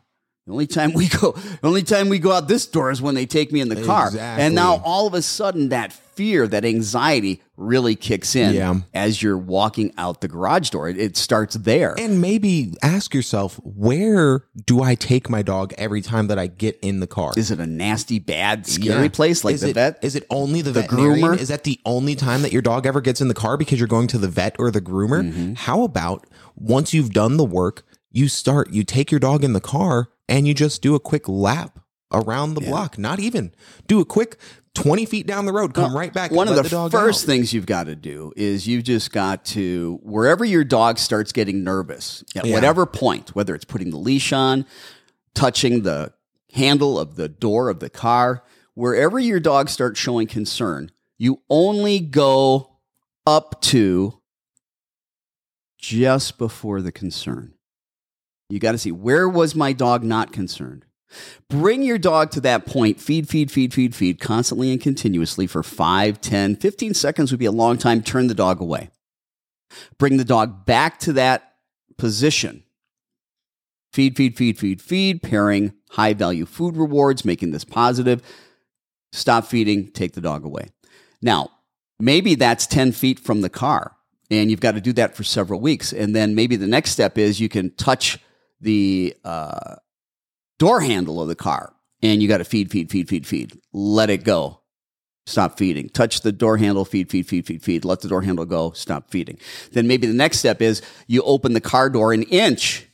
[0.46, 3.14] The only time we go, the only time we go out this door is when
[3.14, 4.08] they take me in the car.
[4.08, 4.44] Exactly.
[4.44, 8.74] And now all of a sudden that fear, that anxiety really kicks in Yeah.
[8.92, 10.88] as you're walking out the garage door.
[10.88, 11.94] It, it starts there.
[11.98, 16.78] And maybe ask yourself, where do I take my dog every time that I get
[16.82, 17.32] in the car?
[17.38, 19.08] Is it a nasty, bad, scary Yeah.
[19.08, 19.98] place like is the it, vet?
[20.02, 21.38] Is it only the, the groomer?
[21.38, 23.88] Is that the only time that your dog ever gets in the car because you're
[23.88, 25.24] going to the vet or the groomer?
[25.24, 25.54] Mm-hmm.
[25.54, 29.60] How about once you've done the work, you start, you take your dog in the
[29.60, 31.78] car and you just do a quick lap
[32.12, 32.98] around the block.
[32.98, 33.52] Not even
[33.86, 34.38] do a quick
[34.74, 36.30] 20 feet down the road, come right back.
[36.32, 37.26] One of the, dog first out.
[37.26, 41.62] things you've got to do is you've just got to wherever your dog starts getting
[41.62, 42.54] nervous at Yeah.
[42.54, 44.66] whatever point, whether it's putting the leash on,
[45.34, 46.12] touching the
[46.52, 48.42] handle of the door of the car,
[48.74, 52.78] wherever your dog starts showing concern, you only go
[53.26, 54.20] up to
[55.78, 57.53] just before the concern.
[58.48, 60.84] You got to see where was my dog not concerned?
[61.48, 65.62] Bring your dog to that point, feed, feed, feed, feed, feed, constantly and continuously for
[65.62, 68.02] 5, 10, 15 seconds would be a long time.
[68.02, 68.90] Turn the dog away.
[69.98, 71.54] Bring the dog back to that
[71.96, 72.64] position.
[73.92, 78.22] Feed, feed, feed, feed, feed, pairing high value food rewards, making this positive.
[79.12, 80.70] Stop feeding, take the dog away.
[81.22, 81.50] Now,
[82.00, 83.96] maybe that's 10 feet from the car,
[84.30, 85.92] and you've got to do that for several weeks.
[85.92, 88.18] And then maybe the next step is you can touch
[88.60, 89.76] the uh,
[90.58, 93.58] door handle of the car and you got to feed, feed, feed, feed, feed.
[93.72, 94.60] Let it go.
[95.26, 95.88] Stop feeding.
[95.88, 97.84] Touch the door handle, feed, feed, feed, feed, feed.
[97.84, 98.72] Let the door handle go.
[98.72, 99.38] Stop feeding.
[99.72, 102.86] Then maybe the next step is you open the car door an inch.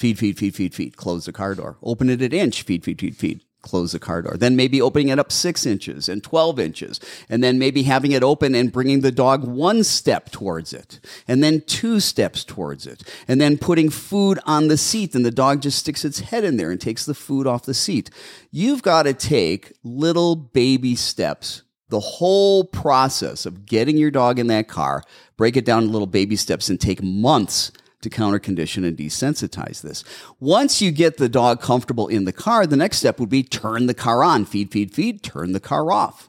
[0.00, 0.96] Feed, feed, feed, feed, feed.
[0.96, 1.76] Close the car door.
[1.82, 2.62] Open it an inch.
[2.62, 3.42] Feed, feed, feed, feed.
[3.66, 4.36] Close the car door.
[4.36, 7.00] Then maybe opening it up six inches and 12 inches.
[7.28, 11.00] And then maybe having it open and bringing the dog one step towards it.
[11.26, 13.02] And then two steps towards it.
[13.26, 15.16] And then putting food on the seat.
[15.16, 17.74] And the dog just sticks its head in there and takes the food off the
[17.74, 18.08] seat.
[18.52, 24.48] You've got to take little baby steps the whole process of getting your dog in
[24.48, 25.02] that car,
[25.36, 27.70] break it down in little baby steps and take months
[28.06, 30.04] to counter condition and desensitize this.
[30.38, 33.86] Once you get the dog comfortable in the car, the next step would be turn
[33.86, 36.28] the car on, feed, feed, feed, turn the car off.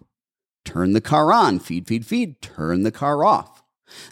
[0.66, 3.64] Turn the car on, feed, feed, feed, turn the car off.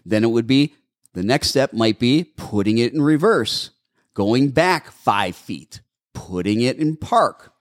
[0.06, 0.76] Then it would be
[1.14, 3.72] the next step might be putting it in reverse,
[4.14, 5.82] going back five feet,
[6.14, 7.52] putting it in park,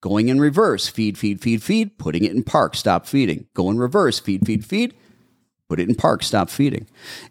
[0.00, 3.78] going in reverse, feed, feed, feed, feed, putting it in park, stop feeding, go in
[3.78, 4.94] reverse, feed, feed, feed,
[5.68, 6.86] put it in park, stop feeding.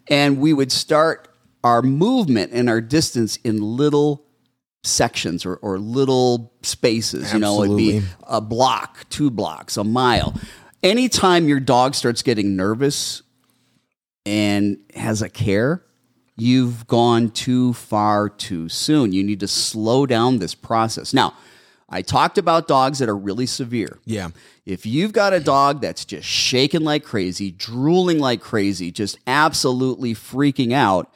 [0.08, 1.28] And we would start
[1.64, 4.24] our movement and our distance in little
[4.84, 7.32] sections or, or little spaces.
[7.32, 10.34] You know, it'd be a block, two blocks, a mile.
[10.82, 13.22] Anytime your dog starts getting nervous
[14.26, 15.82] and has a care,
[16.36, 19.12] you've gone too far too soon.
[19.12, 21.14] You need to slow down this process.
[21.14, 21.34] Now,
[21.88, 23.98] I talked about dogs that are really severe.
[24.04, 24.30] Yeah.
[24.66, 30.14] If you've got a dog that's just shaking like crazy, drooling like crazy, just absolutely
[30.14, 31.10] freaking out,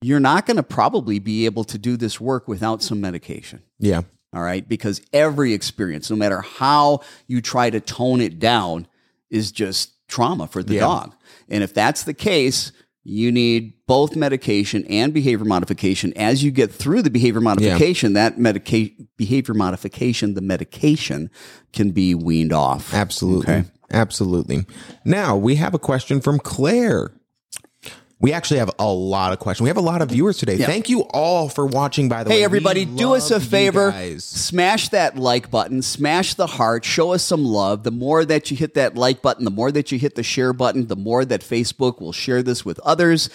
[0.00, 3.62] you're not going to probably be able to do this work without some medication.
[3.78, 4.02] Yeah.
[4.34, 4.68] All right.
[4.68, 8.86] Because every experience, no matter how you try to tone it down,
[9.30, 10.80] is just trauma for the Yeah.
[10.80, 11.14] dog.
[11.48, 12.72] And if that's the case,
[13.04, 16.12] you need both medication and behavior modification.
[16.14, 21.30] As you get through the behavior modification, that medica- behavior modification, the medication
[21.72, 22.92] can be weaned off.
[22.92, 23.54] Absolutely.
[23.54, 23.68] Okay.
[23.90, 24.66] Absolutely.
[25.06, 27.12] Now we have a question from Claire.
[28.20, 29.64] We actually have a lot of questions.
[29.64, 30.56] We have a lot of viewers today.
[30.56, 32.36] Thank you all for watching, by the way.
[32.36, 33.92] Hey, We everybody, do us a favor.
[34.18, 37.84] Smash that like button, smash the heart, show us some love.
[37.84, 40.52] The more that you hit that like button, the more that you hit the share
[40.52, 43.30] button, the more that Facebook will share this with others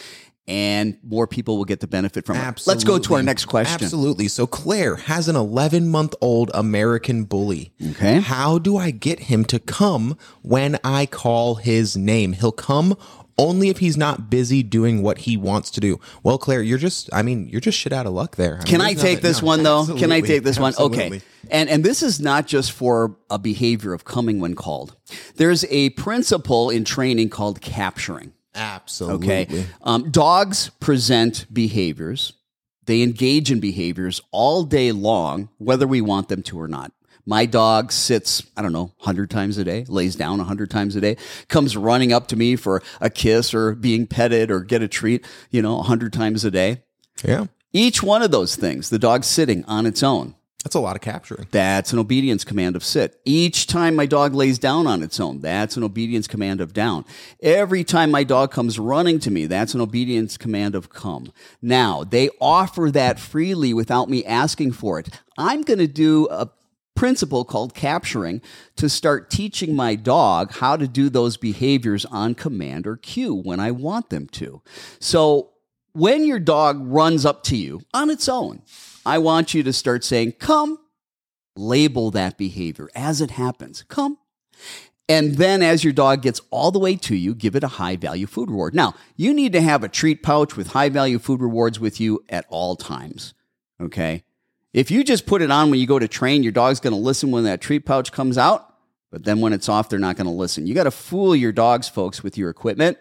[0.48, 2.64] and more people will get the benefit from it.
[2.68, 3.82] Let's go to our next question.
[3.82, 4.28] Absolutely.
[4.28, 7.72] So Claire has an 11 month old American bully.
[7.92, 8.20] Okay.
[8.20, 12.34] How do I get him to come when I call his name?
[12.34, 12.98] He'll come
[13.38, 16.00] only if he's not busy doing what he wants to do.
[16.22, 18.60] Well, Claire, you're just, I mean, you're just shit out of luck there.
[18.66, 19.86] Can mean, I take this no, one though?
[19.86, 20.74] Can I take this one?
[20.78, 21.22] Okay.
[21.50, 24.96] And and this is not just for a behavior of coming when called.
[25.36, 28.34] There's a principle in training called capturing.
[28.56, 29.28] Absolutely.
[29.28, 29.66] Okay.
[29.82, 32.34] Um, dogs present behaviors.
[32.86, 36.92] They engage in behaviors all day long, whether we want them to or not.
[37.26, 41.02] My dog sits, I don't know, 100 times a day, lays down 100 times a
[41.02, 41.18] day,
[41.48, 45.26] comes running up to me for a kiss or being petted or get a treat,
[45.50, 46.82] you know, 100 times a day.
[47.24, 47.46] Yeah.
[47.72, 50.36] Each one of those things, the dog sitting on its own.
[50.64, 51.48] That's a lot of capturing.
[51.52, 53.20] That's an obedience command of sit.
[53.26, 57.04] Each time my dog lays down on its own, that's an obedience command of down.
[57.42, 61.34] Every time my dog comes running to me, that's an obedience command of come.
[61.62, 65.10] Now, they offer that freely without me asking for it.
[65.38, 66.50] I'm going to do a
[67.04, 68.42] principle called capturing
[68.78, 73.60] to start teaching my dog how to do those behaviors on command or cue when
[73.60, 74.62] I want them to.
[75.02, 75.50] So
[75.92, 78.62] when your dog runs up to you on its own,
[79.06, 80.80] I want you to start saying, come,
[81.58, 83.84] label that behavior as it happens.
[83.90, 84.18] Come.
[85.10, 87.98] And then as your dog gets all the way to you, give it a high
[87.98, 88.74] value food reward.
[88.74, 92.24] Now, you need to have a treat pouch with high value food rewards with you
[92.30, 93.34] at all times.
[93.82, 94.24] Okay.
[94.74, 97.00] If you just put it on when you go to train, your dog's going to
[97.00, 98.74] listen when that treat pouch comes out.
[99.12, 100.66] But then when it's off, they're not going to listen.
[100.66, 102.98] You got to fool your dogs, folks, with your equipment.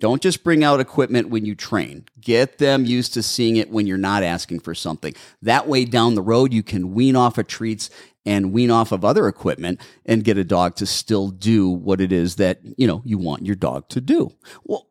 [0.00, 2.06] Don't just bring out equipment when you train.
[2.20, 5.14] Get them used to seeing it when you're not asking for something.
[5.40, 7.88] That way, down the road, you can wean off of treats
[8.26, 12.10] and wean off of other equipment and get a dog to still do what it
[12.10, 14.32] is that you know you want your dog to do.
[14.64, 14.88] Well,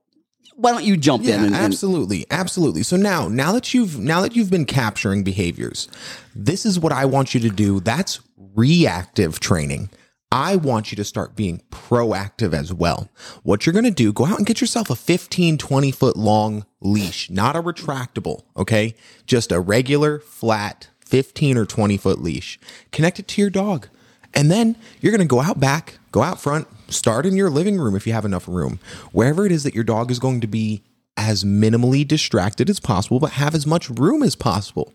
[0.62, 2.84] why don't you jump Yeah, in and, and absolutely, absolutely.
[2.84, 5.88] So now, now that you've now that you've been capturing behaviors,
[6.36, 7.80] this is what I want you to do.
[7.80, 8.20] That's
[8.56, 9.90] reactive training.
[10.34, 13.10] I want you to start being proactive as well.
[13.44, 16.66] What you're going to do, go out and get yourself a 15, 20 foot long
[16.80, 18.96] leash, not a retractable, okay?
[19.26, 22.58] Just a regular, flat 15 or 20 foot leash.
[22.94, 23.90] Connect it to your dog.
[24.34, 27.78] And then you're going to go out back, go out front, start in your living
[27.80, 28.80] room if you have enough room,
[29.12, 30.84] wherever it is that your dog is going to be
[31.18, 34.94] as minimally distracted as possible, but have as much room as possible.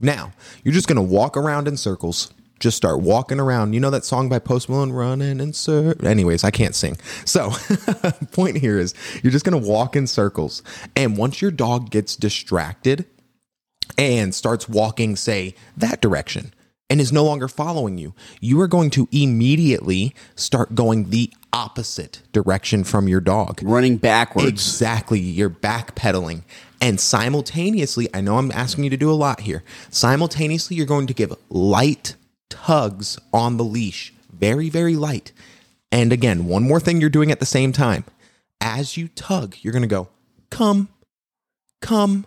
[0.00, 2.32] Now, you're just going to walk around in circles.
[2.60, 3.72] Just start walking around.
[3.74, 6.06] You know that song by Post Malone, running in circles?
[6.06, 6.96] Anyways, I can't sing.
[7.24, 7.50] So,
[8.32, 10.62] point here is you're just going to walk in circles.
[10.96, 13.06] And once your dog gets distracted
[13.98, 16.53] and starts walking, say, that direction,
[16.90, 22.22] and is no longer following you, you are going to immediately start going the opposite
[22.32, 23.60] direction from your dog.
[23.62, 24.48] running backwards.
[24.48, 25.20] Exactly.
[25.20, 26.42] You're backpedaling.
[26.80, 29.62] And simultaneously, I know I'm asking you to do a lot here.
[29.90, 32.16] Simultaneously, you're going to give light
[32.50, 34.12] tugs on the leash.
[34.32, 35.32] Very, very light.
[35.90, 38.04] And again, one more thing you're doing at the same time.
[38.60, 40.08] As you tug, you're going to go,
[40.50, 40.88] come,
[41.80, 42.26] come,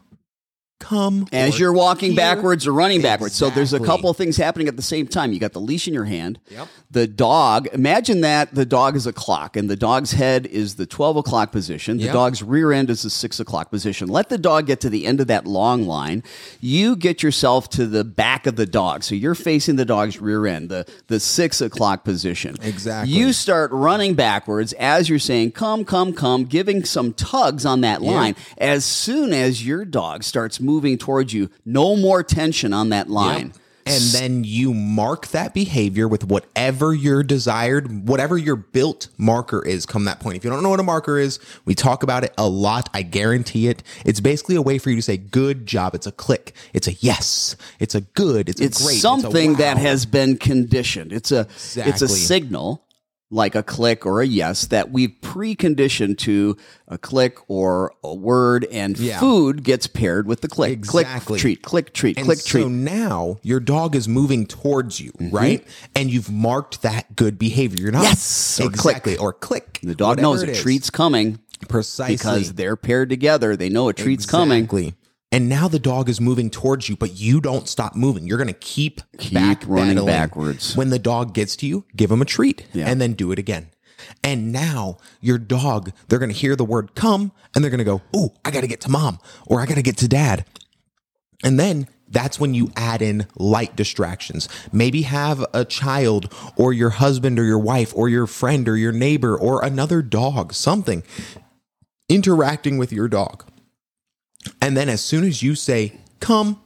[0.80, 1.28] come.
[1.32, 2.17] as you're walking here.
[2.17, 3.36] backwards or running backwards.
[3.36, 5.34] So there's a couple of things happening at the same time.
[5.34, 6.39] You got the leash in your hand.
[6.49, 6.67] Yep.
[6.91, 10.86] The dog, imagine that the dog is a clock and the dog's head is the
[10.86, 11.97] 12 o'clock position.
[11.97, 12.13] The Yep.
[12.13, 14.07] dog's rear end is the 6 o'clock position.
[14.07, 16.23] Let the dog get to the end of that long line.
[16.61, 19.03] You get yourself to the back of the dog.
[19.03, 22.55] So you're facing the dog's rear end, the, the 6 o'clock position.
[22.61, 23.13] Exactly.
[23.13, 28.01] You start running backwards as you're saying, come, come, come, giving some tugs on that
[28.01, 28.36] line.
[28.57, 33.53] As soon as your dog starts moving towards you, no more tension on that line.
[33.89, 39.86] And then you mark that behavior with whatever your desired, whatever your built marker is
[39.86, 40.36] come that point.
[40.36, 42.89] If you don't know what a marker is, we talk about it a lot.
[42.93, 43.84] I guarantee it.
[44.03, 45.95] It's basically a way for you to say, good job.
[45.95, 46.53] It's a click.
[46.74, 47.55] It's a yes.
[47.80, 48.49] It's a good.
[48.49, 48.95] It's a It's great.
[48.95, 51.13] it's a something that has been conditioned.
[51.13, 51.47] It's a
[51.78, 52.84] it's a signal
[53.30, 56.55] like a click or a yes that we've preconditioned to
[56.88, 59.19] a click or a word and Yeah.
[59.19, 60.71] food gets paired with the click.
[60.71, 61.38] Exactly.
[61.39, 62.67] Treat, click treat, click treat, And click so treat.
[62.71, 65.36] now your dog is moving towards you, mm-hmm.
[65.36, 65.67] right?
[65.95, 67.84] And you've marked that good behavior.
[67.84, 68.73] You're not Yes, or click.
[68.75, 69.80] exactly or click.
[69.84, 73.55] The dog knows a treat's coming precisely because they're paired together.
[73.55, 74.67] They know a treat's coming.
[75.32, 78.25] And now the dog is moving towards you, but you don't stop moving.
[78.28, 80.75] You're going to keep, Keep back running backwards.
[80.75, 82.88] When the dog gets to you, give him a treat Yeah.
[82.89, 83.67] and then do it again.
[84.23, 87.84] And now your dog, they're going to hear the word come and they're going to
[87.84, 90.45] go, Oh, I got to get to mom or I got to get to dad.
[91.43, 94.47] And then that's when you add in light distractions.
[94.71, 98.93] Maybe have a child or your husband or your wife or your friend or your
[98.93, 101.03] neighbor or another dog, something
[102.07, 103.43] interacting with your dog.
[104.62, 106.62] And then as soon as you say, come,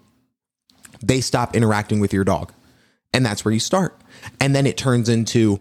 [1.02, 2.54] they stop interacting with your dog.
[3.14, 4.00] And that's where you start.
[4.40, 5.60] And then it turns into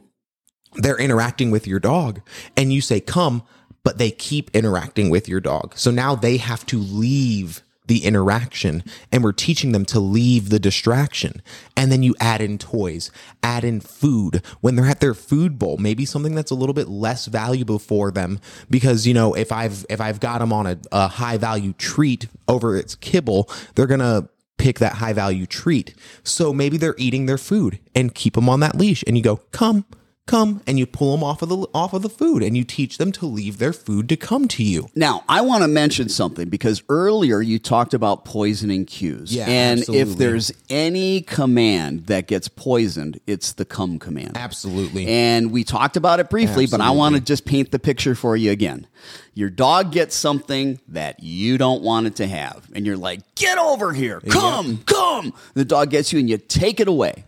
[0.75, 2.21] they're interacting with your dog
[2.57, 3.43] and you say, come,
[3.83, 5.73] but they keep interacting with your dog.
[5.77, 10.61] So now they have to leave the interaction and we're teaching them to leave the
[10.61, 11.43] distraction.
[11.77, 13.11] And then you add in toys,
[13.43, 16.87] add in food when they're at their food bowl, maybe something that's a little bit
[16.87, 18.39] less valuable for them
[18.71, 22.29] because, you know, if I've, if I've got them on a, a high value treat
[22.47, 25.93] over its kibble, they're going to pick that high value treat.
[26.23, 29.39] So maybe they're eating their food and keep them on that leash and you go,
[29.51, 29.85] come,
[30.31, 32.99] come and you pull them off of the off of the food and you teach
[32.99, 34.89] them to leave their food to come to you.
[34.95, 39.35] Now, I want to mention something because earlier you talked about poisoning cues.
[39.35, 40.13] Yeah, and absolutely.
[40.13, 44.37] if there's any command that gets poisoned, it's the come command.
[44.37, 45.09] Absolutely.
[45.09, 48.37] And we talked about it briefly, but I want to just paint the picture for
[48.37, 48.87] you again.
[49.35, 53.59] Your dog gets something that you don't want it to have, and you're like, get
[53.59, 55.33] over here, come, come.
[55.55, 57.25] The dog gets you, and you take it away.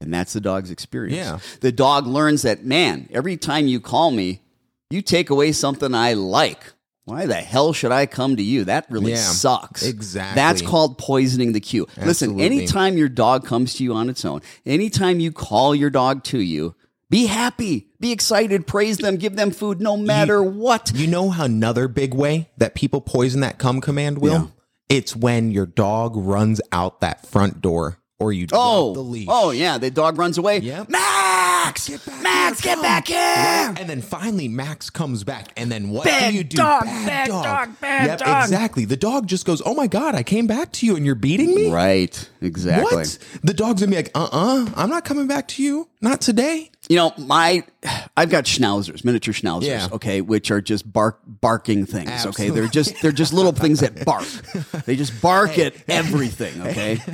[0.00, 1.16] And that's the dog's experience.
[1.16, 1.38] Yeah.
[1.60, 4.40] The dog learns that, man, every time you call me,
[4.88, 6.72] you take away something I like.
[7.04, 8.64] Why the hell should I come to you?
[8.64, 9.82] That really Yeah, sucks.
[9.82, 10.36] exactly.
[10.36, 11.86] That's called poisoning the cue.
[11.98, 16.22] Listen, anytime your dog comes to you on its own, anytime you call your dog
[16.24, 16.74] to you,
[17.08, 20.92] be happy, be excited, praise them, give them food no matter what.
[20.94, 24.32] You know how another big way that people poison that come command will?
[24.32, 24.46] Yeah.
[24.88, 29.26] It's when your dog runs out that front door or you drop Oh, the leash.
[29.28, 30.58] oh yeah, the dog runs away.
[30.58, 30.88] Yep.
[30.90, 32.82] Max, back Max, here, get come.
[32.82, 33.74] back here.
[33.80, 35.52] And then finally Max comes back.
[35.56, 36.56] And then what Bad do you do?
[36.58, 38.44] dog, bad dog, bad yep, dog.
[38.44, 38.84] Exactly.
[38.84, 41.54] The dog just goes, Oh my God, I came back to you and you're beating
[41.54, 41.70] me?
[41.70, 42.96] Right, exactly.
[42.96, 43.18] What?
[43.42, 45.88] The dog's gonna be like, uh uh-uh, uh, i am not coming back to you.
[46.02, 46.70] Not today.
[46.88, 47.62] You know, my
[48.16, 49.88] I've got schnauzers, miniature schnauzers, Yeah.
[49.92, 52.50] okay, which are just bark barking things, okay?
[52.50, 54.26] They're just they're just little things that bark.
[54.86, 57.00] They just bark at everything, okay?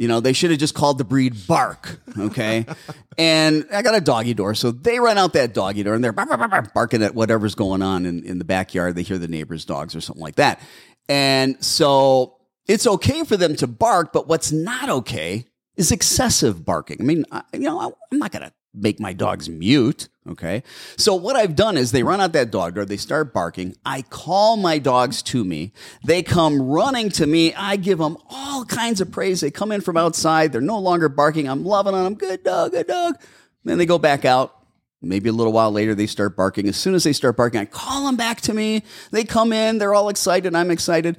[0.00, 2.64] You know, they should have just called the breed Bark, okay?
[3.18, 6.10] And I got a doggy door, so they run out that doggy door and they're
[6.10, 8.94] bark, bark, bark, bark, barking at whatever's going on in, in the backyard.
[8.94, 10.58] They hear the neighbor's dogs or something like that.
[11.06, 15.44] And so it's okay for them to bark, but what's not okay
[15.76, 16.96] is excessive barking.
[16.98, 20.08] I mean, I, you know, I, I'm not going to make my dogs mute.
[20.28, 20.62] Okay.
[20.96, 23.74] So what I've done is they run out that dog door, they start barking.
[23.84, 25.72] I call my dogs to me.
[26.04, 27.54] They come running to me.
[27.54, 29.40] I give them all kinds of praise.
[29.40, 30.52] They come in from outside.
[30.52, 31.48] They're no longer barking.
[31.48, 32.14] I'm loving on them.
[32.14, 33.16] Good dog, good dog.
[33.64, 34.56] Then they go back out.
[35.02, 36.68] Maybe a little while later, they start barking.
[36.68, 38.82] As soon as they start barking, I call them back to me.
[39.10, 39.78] They come in.
[39.78, 40.54] They're all excited.
[40.54, 41.16] I'm excited.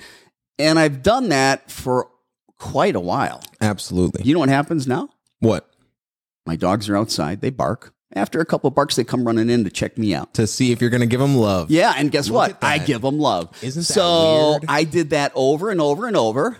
[0.60, 2.08] And I've done that for
[2.60, 3.42] quite a while.
[3.60, 4.24] Absolutely.
[4.24, 5.10] You know what happens now?
[5.40, 5.68] What?
[6.46, 7.42] My dogs are outside.
[7.42, 7.94] They bark.
[8.14, 10.34] After a couple of barks, they come running in to check me out.
[10.34, 11.72] To see if you're gonna give them love.
[11.72, 12.58] Yeah, and guess Look what?
[12.62, 13.58] I give them love.
[13.64, 14.66] Isn't that so weird?
[14.68, 16.58] I did that over and over and over.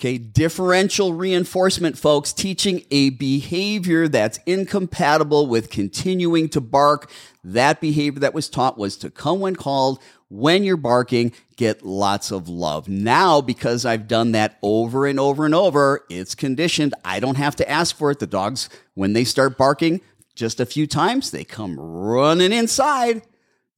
[0.00, 7.10] Okay, differential reinforcement, folks, teaching a behavior that's incompatible with continuing to bark.
[7.44, 12.30] That behavior that was taught was to come when called, when you're barking, get lots
[12.30, 12.88] of love.
[12.88, 16.94] Now, because I've done that over and over and over, it's conditioned.
[17.04, 18.20] I don't have to ask for it.
[18.20, 20.00] The dogs, when they start barking,
[20.34, 23.20] just a few times, they come running inside.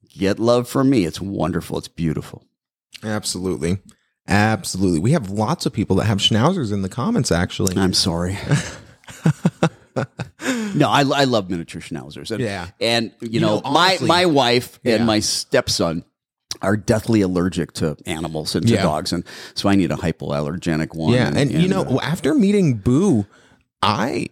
[0.08, 1.04] Get love from me.
[1.04, 1.78] It's wonderful.
[1.78, 2.44] It's beautiful.
[3.02, 3.78] Absolutely.
[4.28, 5.00] Absolutely.
[5.00, 7.76] We have lots of people that have schnauzers in the comments actually.
[7.76, 8.38] I'm sorry.
[10.74, 12.30] no, I, I love miniature schnauzers.
[12.30, 12.68] And, Yeah.
[12.80, 14.96] And, you, You know, know, my, honestly- my wife Yeah.
[14.96, 16.04] and my stepson
[16.60, 18.82] are deathly allergic to animals and to Yeah.
[18.82, 19.12] dogs.
[19.12, 21.12] And so I need a hypoallergenic one.
[21.12, 23.26] Yeah, and, you know, uh, after meeting Boo,
[23.82, 24.28] I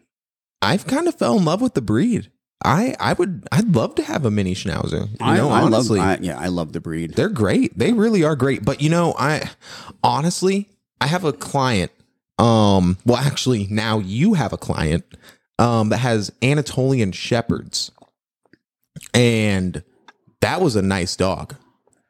[0.63, 2.31] I've kind of fell in love with the breed.
[2.63, 5.09] I I would I'd love to have a mini schnauzer.
[5.09, 7.15] You I, know, I love, honestly, I, yeah, I love the breed.
[7.15, 7.79] they're great.
[7.79, 8.65] They really are great.
[8.65, 9.49] But you know, I
[10.03, 10.69] honestly
[11.01, 11.91] I have a client.
[12.39, 15.05] Um, well, actually, now you have a client
[15.59, 17.91] um that has Anatolian shepherds,
[19.15, 19.83] and
[20.41, 21.55] that was a nice dog.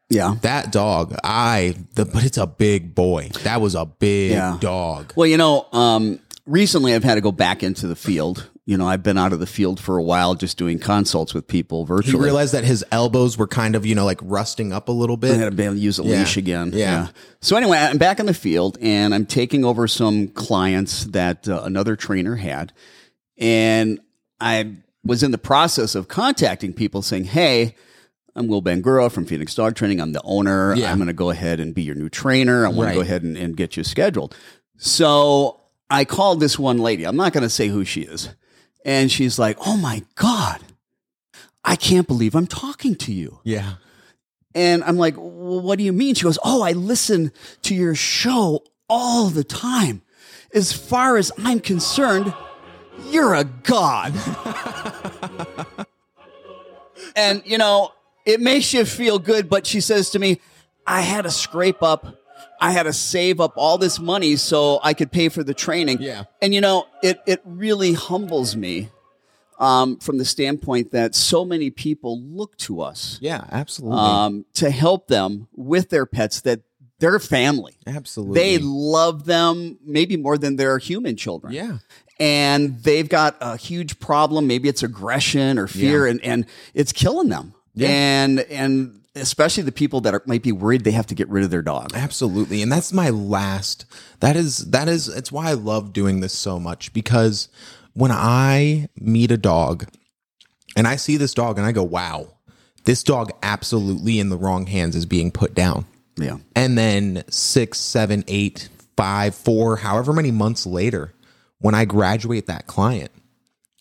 [0.08, 0.34] Yeah.
[0.42, 3.30] That dog, I the but it's a big boy.
[3.44, 4.58] That was a big Yeah.
[4.60, 5.12] dog.
[5.14, 8.50] Well, you know, um, recently I've had to go back into the field.
[8.66, 11.48] You know, I've been out of the field for a while just doing consults with
[11.48, 12.22] people He virtually.
[12.22, 15.26] realized that his elbows were kind of, you know, like rusting up a little I
[15.28, 15.44] had bit.
[15.46, 16.18] to be able to use a Yeah.
[16.20, 16.70] leash again.
[16.74, 17.08] Yeah.
[17.40, 21.62] So anyway, I'm back in the field and I'm taking over some clients that uh,
[21.64, 22.72] another trainer had,
[23.38, 23.98] and
[24.40, 27.74] I was in the process of contacting people saying, "Hey."
[28.36, 30.00] I'm Will Bangura from Phoenix Dog Training.
[30.00, 30.72] I'm the owner.
[30.76, 30.92] Yeah.
[30.92, 32.64] I'm going to go ahead and be your new trainer.
[32.64, 32.88] I want Right.
[32.90, 34.36] to go ahead and, and get you scheduled.
[34.76, 37.04] So I called this one lady.
[37.04, 38.28] I'm not going to say who she is.
[38.84, 40.60] And she's like, Oh my God,
[41.64, 43.40] I can't believe I'm talking to you.
[43.44, 43.74] Yeah.
[44.54, 46.14] And I'm like, well, what do you mean?
[46.14, 50.02] She goes, oh, I listen to your show all the time.
[50.52, 52.34] As far as I'm concerned,
[53.08, 54.14] you're a god.
[57.16, 57.92] and, you know,
[58.26, 60.40] it makes you feel good, but she says to me,
[60.86, 62.19] I had to scrape up
[62.60, 66.02] I had to save up all this money so I could pay for the training.
[66.02, 66.24] Yeah.
[66.42, 68.88] And you know, it it really humbles me
[69.58, 73.98] um, from the standpoint that so many people look to us Yeah, absolutely.
[73.98, 76.60] um, to help them with their pets that
[76.98, 77.74] they're family.
[77.86, 78.34] absolutely.
[78.40, 81.52] They love them maybe more than their human children.
[81.54, 81.78] yeah.
[82.18, 84.46] And they've got a huge problem.
[84.46, 86.44] Maybe it's aggression or fear, and, and
[86.74, 87.54] it's killing them.
[87.74, 87.88] Yeah.
[87.88, 91.44] And and especially the people that are, might be worried they have to get rid
[91.44, 91.92] of their dog.
[91.94, 92.62] Absolutely.
[92.62, 93.84] And that's my last
[94.20, 97.48] that is that is it's why I love doing this so much because
[97.94, 99.86] when I meet a dog
[100.76, 102.34] and I see this dog and I go, "Wow,
[102.84, 105.86] this dog absolutely in the wrong hands is being put down."
[106.16, 106.38] Yeah.
[106.54, 111.14] And then six, seven, eight, five, four, however many months later,
[111.58, 113.10] when I graduate that client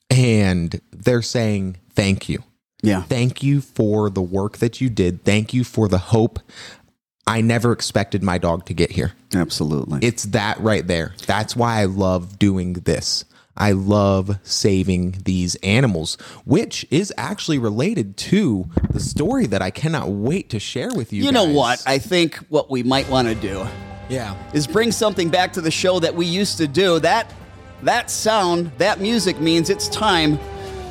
[0.09, 2.43] and they're saying, Thank you.
[2.81, 3.03] Yeah.
[3.03, 5.23] Thank you for the work that you did.
[5.23, 6.39] Thank you for the hope.
[7.27, 9.13] I never expected my dog to get here.
[9.35, 9.99] Absolutely.
[10.01, 11.13] It's that right there.
[11.27, 13.25] That's why I love doing this.
[13.55, 16.15] I love saving these animals,
[16.45, 21.23] which is actually related to the story that I cannot wait to share with you.
[21.23, 21.83] you know what?
[21.85, 23.67] I think what we might want to do
[24.07, 24.35] yeah.
[24.53, 26.99] is bring something back to the show that we used to do.
[26.99, 27.31] That
[27.83, 30.39] that sound, that music means it's time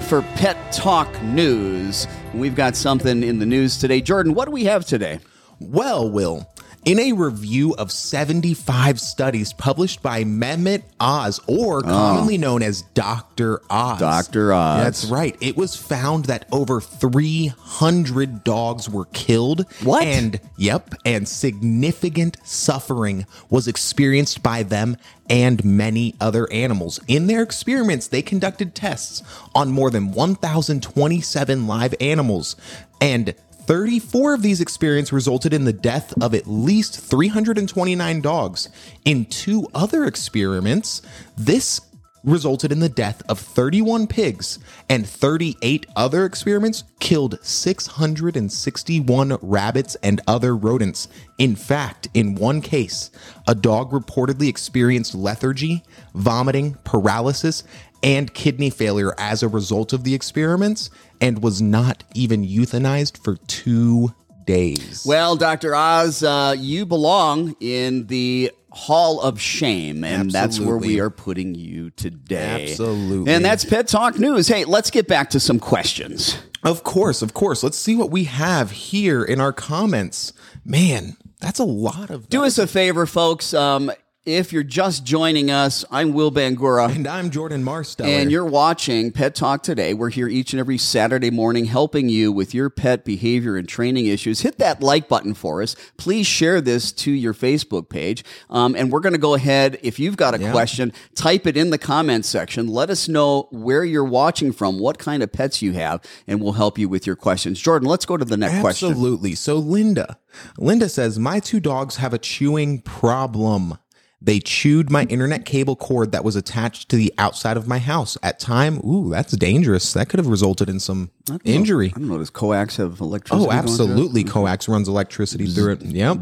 [0.02, 2.06] for Pet Talk News.
[2.34, 4.00] We've got something in the news today.
[4.00, 5.20] Jordan, what do we have today?
[5.60, 6.48] Well, Will,
[6.88, 11.88] in a review of 75 studies published by Mehmet Oz, or ah.
[11.88, 13.60] commonly known as Dr.
[13.68, 13.98] Oz.
[13.98, 14.54] Dr.
[14.54, 14.82] Oz.
[14.82, 15.36] That's right.
[15.42, 19.70] It was found that over 300 dogs were killed.
[19.82, 20.04] What?
[20.04, 24.96] And, yep, and significant suffering was experienced by them
[25.28, 27.00] and many other animals.
[27.06, 29.22] In their experiments, they conducted tests
[29.54, 32.56] on more than 1,027 live animals.
[32.98, 33.34] And
[33.68, 38.70] 34 of these experiments resulted in the death of at least 329 dogs.
[39.04, 41.02] In two other experiments,
[41.36, 41.82] this
[42.24, 44.58] resulted in the death of 31 pigs,
[44.88, 51.08] and 38 other experiments killed 661 rabbits and other rodents.
[51.36, 53.10] In fact, in one case,
[53.46, 57.64] a dog reportedly experienced lethargy, vomiting, paralysis,
[58.02, 60.88] and kidney failure as a result of the experiments
[61.20, 64.14] and was not even euthanized for two
[64.44, 65.04] days.
[65.06, 65.74] Well, Dr.
[65.74, 71.54] Oz, uh, you belong in the Hall of Shame, and that's where we are putting
[71.54, 72.68] you today.
[72.70, 73.32] Absolutely.
[73.32, 74.48] And that's Pet Talk News.
[74.48, 76.38] Hey, let's get back to some questions.
[76.62, 77.62] Of course, of course.
[77.62, 80.32] Let's see what we have here in our comments.
[80.64, 82.28] Man, that's a lot of.
[82.28, 83.54] Do us a favor, folks.
[83.54, 83.90] Um,
[84.28, 86.94] if you're just joining us, I'm Will Bangura.
[86.94, 88.08] And I'm Jordan Marsteller.
[88.20, 89.94] And you're watching Pet Talk Today.
[89.94, 94.04] We're here each and every Saturday morning helping you with your pet behavior and training
[94.04, 94.42] issues.
[94.42, 95.76] Hit that like button for us.
[95.96, 98.22] Please share this to your Facebook page.
[98.50, 99.78] Um, and we're going to go ahead.
[99.82, 100.52] If you've got a Yeah.
[100.52, 102.68] question, type it in the comments section.
[102.68, 106.52] Let us know where you're watching from, what kind of pets you have, and we'll
[106.52, 107.58] help you with your questions.
[107.60, 108.90] Jordan, let's go to the next question.
[108.90, 109.34] Absolutely.
[109.36, 110.18] So Linda,
[110.58, 113.78] Linda says my two dogs have a chewing problem.
[114.20, 118.18] They chewed my internet cable cord that was attached to the outside of my house.
[118.20, 119.92] At time, ooh, that's dangerous.
[119.92, 121.12] That could have resulted in some
[121.44, 121.92] injury.
[121.94, 122.18] I don't know.
[122.18, 123.48] Does coax have electricity?
[123.48, 124.24] Oh, absolutely.
[124.24, 124.32] Mm-hmm.
[124.32, 125.82] Coax runs electricity through it.
[125.82, 126.18] Yep.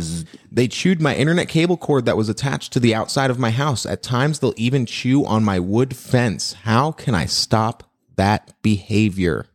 [0.53, 3.87] They chewed my internet cable cord that was attached to the outside of my house.
[3.87, 6.53] At times, they'll even chew on my wood fence.
[6.53, 9.47] How can I stop that behavior?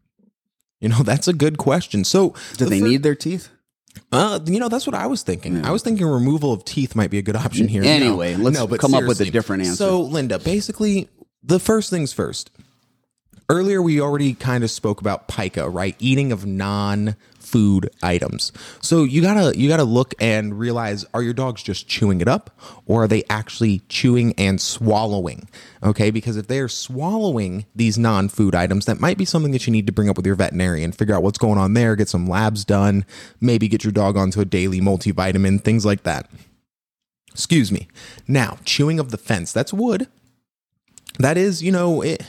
[0.79, 2.03] You know, that's a good question.
[2.03, 3.49] So, Do the they fir- need their teeth?
[4.11, 5.65] Uh, you know, that's what I was thinking.
[5.65, 7.83] I was thinking removal of teeth might be a good option here.
[7.83, 9.75] Anyway, let's come up with a different answer.
[9.75, 11.09] So, Linda, basically,
[11.43, 12.51] the first things first.
[13.51, 15.97] Earlier, we already kind of spoke about pica, right?
[15.99, 18.53] Eating of non-food items.
[18.79, 22.57] So you gotta you gotta look and realize: are your dogs just chewing it up,
[22.85, 25.49] or are they actually chewing and swallowing?
[25.83, 29.73] Okay, because if they are swallowing these non-food items, that might be something that you
[29.73, 30.93] need to bring up with your veterinarian.
[30.93, 31.97] Figure out what's going on there.
[31.97, 33.03] Get some labs done.
[33.41, 35.61] Maybe get your dog onto a daily multivitamin.
[35.61, 36.31] Things like that.
[37.33, 37.89] Excuse me.
[38.29, 39.51] Now, chewing of the fence.
[39.51, 40.07] That's wood.
[41.19, 42.23] That is, you know, it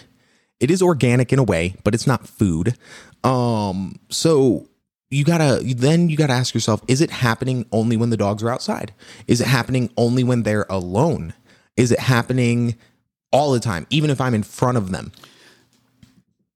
[0.63, 2.77] it is organic in a way, but it's not food.
[3.25, 4.69] Um, so
[5.11, 8.49] you gotta then you gotta ask yourself: Is it happening only when the dogs are
[8.51, 8.95] outside?
[9.27, 11.35] Is it happening only when they're alone?
[11.77, 12.77] Is it happening
[13.31, 15.13] all the time, even if I'm in front of them?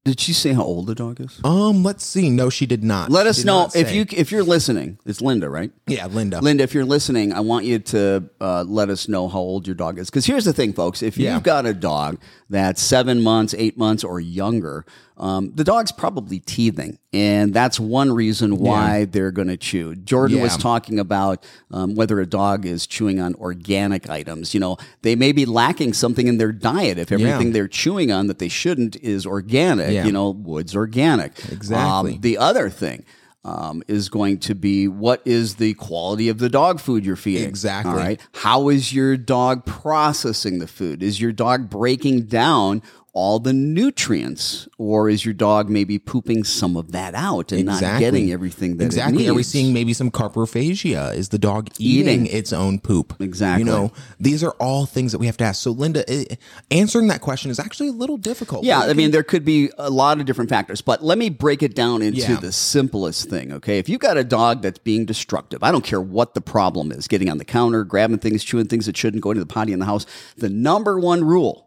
[0.05, 1.41] Did she say how old the dog is?
[1.43, 2.29] Um, let's see.
[2.29, 3.11] No, she did not.
[3.11, 4.97] Let us know if you if you're listening.
[5.05, 5.69] It's Linda, right?
[5.85, 6.39] Yeah, Linda.
[6.39, 9.75] Linda, if you're listening, I want you to uh, let us know how old your
[9.75, 10.09] dog is.
[10.09, 11.33] Because here's the thing, folks: if Yeah.
[11.33, 12.19] you've got a dog
[12.49, 14.85] that's seven months, eight months, or younger,
[15.17, 19.95] um, the dog's probably teething, and that's one reason why they're going to chew.
[19.95, 24.53] Jordan was talking about um, whether a dog is chewing on organic items.
[24.53, 28.27] You know, they may be lacking something in their diet if everything they're chewing on
[28.27, 29.91] that they shouldn't is organic.
[29.91, 30.05] Yeah.
[30.05, 31.37] You know, wood's organic.
[31.51, 32.13] Exactly.
[32.13, 33.03] Um, the other thing.
[33.43, 37.47] Um, is going to be what is the quality of the dog food you're feeding?
[37.47, 37.91] Exactly.
[37.91, 38.19] All right.
[38.33, 41.01] How is your dog processing the food?
[41.01, 42.81] Is your dog breaking down
[43.17, 47.81] all the nutrients, or is your dog maybe pooping some of that out and not
[47.99, 49.27] getting everything that exactly.
[49.27, 51.15] Are we seeing maybe some coprophagia?
[51.15, 52.37] Is the dog eating, Eating.
[52.37, 53.15] its own poop?
[53.19, 53.61] Exactly.
[53.65, 55.63] You know, these are all things that we have to ask.
[55.63, 56.35] So, Linda, eh,
[56.69, 58.63] answering that question is actually a little difficult.
[58.63, 61.63] Yeah, I mean, there could be a lot of different factors, but let me break
[61.63, 62.35] it down into Yeah.
[62.39, 63.79] the simplest thing, okay?
[63.79, 67.07] If you've got a dog that's being destructive, I don't care what the problem is
[67.07, 69.79] getting on the counter, grabbing things, chewing things that shouldn't, going to the potty in
[69.79, 70.05] the house.
[70.37, 71.66] The number one rule,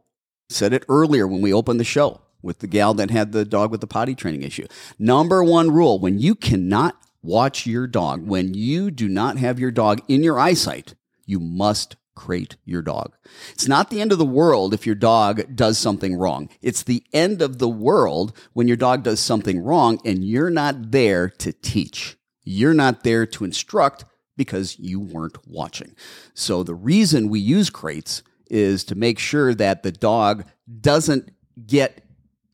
[0.50, 3.70] said it earlier when we opened the show with the gal that had the dog
[3.70, 4.66] with the potty training issue.
[4.98, 9.70] Number one rule when you cannot watch your dog, when you do not have your
[9.70, 10.94] dog in your eyesight,
[11.26, 13.14] you must crate your dog.
[13.52, 16.50] It's not the end of the world if your dog does something wrong.
[16.60, 20.90] It's the end of the world when your dog does something wrong and you're not
[20.90, 22.16] there to teach.
[22.42, 24.04] You're not there to instruct
[24.36, 25.94] because you weren't watching.
[26.34, 30.44] So the reason we use crates is to make sure that the dog
[30.80, 31.30] doesn't
[31.66, 32.04] get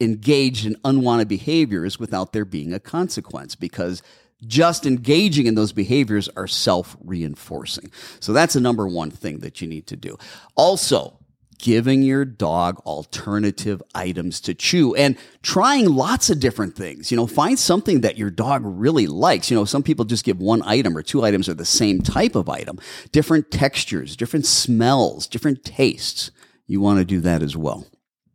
[0.01, 4.03] engaged in unwanted behaviors without there being a consequence because
[4.47, 7.91] just engaging in those behaviors are self reinforcing.
[8.21, 10.19] So that's the number one thing that you need to do.
[10.55, 11.19] Also,
[11.59, 17.11] giving your dog alternative items to chew and trying lots of different things.
[17.11, 19.51] You know, find something that your dog really likes.
[19.51, 22.35] You know, some people just give one item or two items or the same type
[22.35, 22.79] of item,
[23.13, 26.31] different textures, different smells, different tastes.
[26.67, 27.87] You want to do that as well.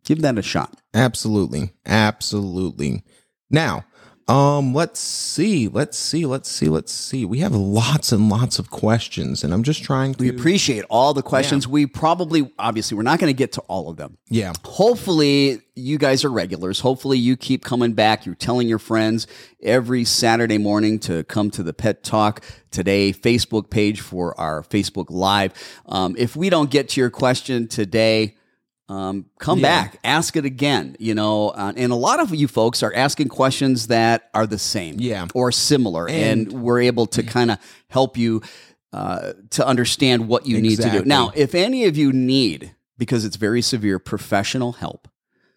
[0.06, 0.82] Give that a shot.
[0.94, 1.72] Absolutely.
[1.86, 3.04] Absolutely.
[3.50, 3.86] Now,
[4.32, 5.68] um, let's see.
[5.68, 6.26] Let's see.
[6.26, 6.68] Let's see.
[6.68, 7.26] Let's see.
[7.26, 10.24] We have lots and lots of questions, and I'm just trying to.
[10.24, 11.68] We appreciate all the questions.
[11.68, 14.18] We probably, obviously, we're not going to get to all of them.
[14.30, 14.54] yeah.
[14.64, 16.80] Hopefully, you guys are regulars.
[16.80, 18.26] Hopefully, you keep coming back.
[18.26, 19.28] You're telling your friends
[19.62, 25.08] every Saturday morning to come to the Pet Talk Today Facebook page for our Facebook
[25.10, 25.54] Live.
[25.88, 28.36] Um, if we don't get to your question today,
[28.92, 29.84] um, come Yeah.
[29.84, 30.96] back, ask it again.
[31.00, 34.60] You know, uh, and a lot of you folks are asking questions that are the
[34.60, 35.28] same, Yeah.
[35.34, 38.42] or similar, and, we're able to kind of help you
[38.94, 41.06] uh, to understand what you need to do.
[41.06, 45.08] Now, if any of you need, because it's very severe, professional help,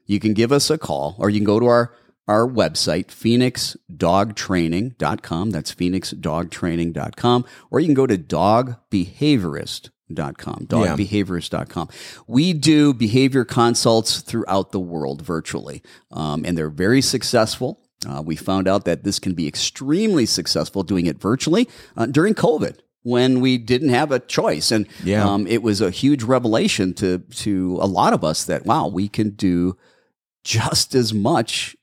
[0.07, 1.93] you can give us a call or you can go to our
[2.26, 5.51] our website, phoenixdogtraining.com.
[5.51, 7.45] That's phoenixdogtraining.com.
[7.70, 11.88] Or you can go to dogbehaviorist.com, dogbehaviorist.com.
[12.26, 17.80] We do behavior consults throughout the world virtually, um, and they're very successful.
[18.07, 22.34] Uh, we found out that this can be extremely successful doing it virtually uh, during
[22.34, 24.70] COVID when we didn't have a choice.
[24.70, 25.24] And Yeah.
[25.28, 29.09] um, it was a huge revelation to, to a lot of us that, wow, we
[29.09, 29.76] can do
[30.42, 31.76] just as much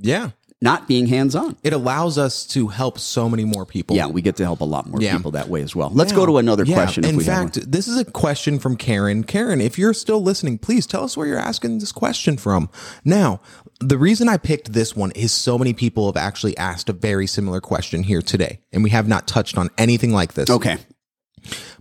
[0.00, 0.30] Yeah.
[0.60, 1.56] Not being hands on.
[1.62, 3.94] It allows us to help so many more people.
[3.96, 5.16] Yeah, we get to help a lot more Yeah.
[5.16, 5.90] people that way as well.
[5.94, 7.04] Let's go to another Yeah, question.
[7.04, 9.22] If In fact, this is a question from Karen.
[9.22, 12.70] Karen, if you're still listening, please tell us where you're asking this question from.
[13.04, 13.40] Now,
[13.78, 17.28] the reason I picked this one is so many people have actually asked a very
[17.28, 20.50] similar question here today, and we have not touched on anything like this.
[20.50, 20.78] Okay.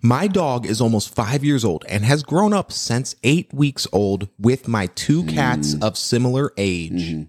[0.03, 4.29] My dog is almost five years old and has grown up since eight weeks old
[4.37, 5.83] with my two cats mm.
[5.83, 6.91] of similar age.
[6.91, 7.23] Mm-hmm.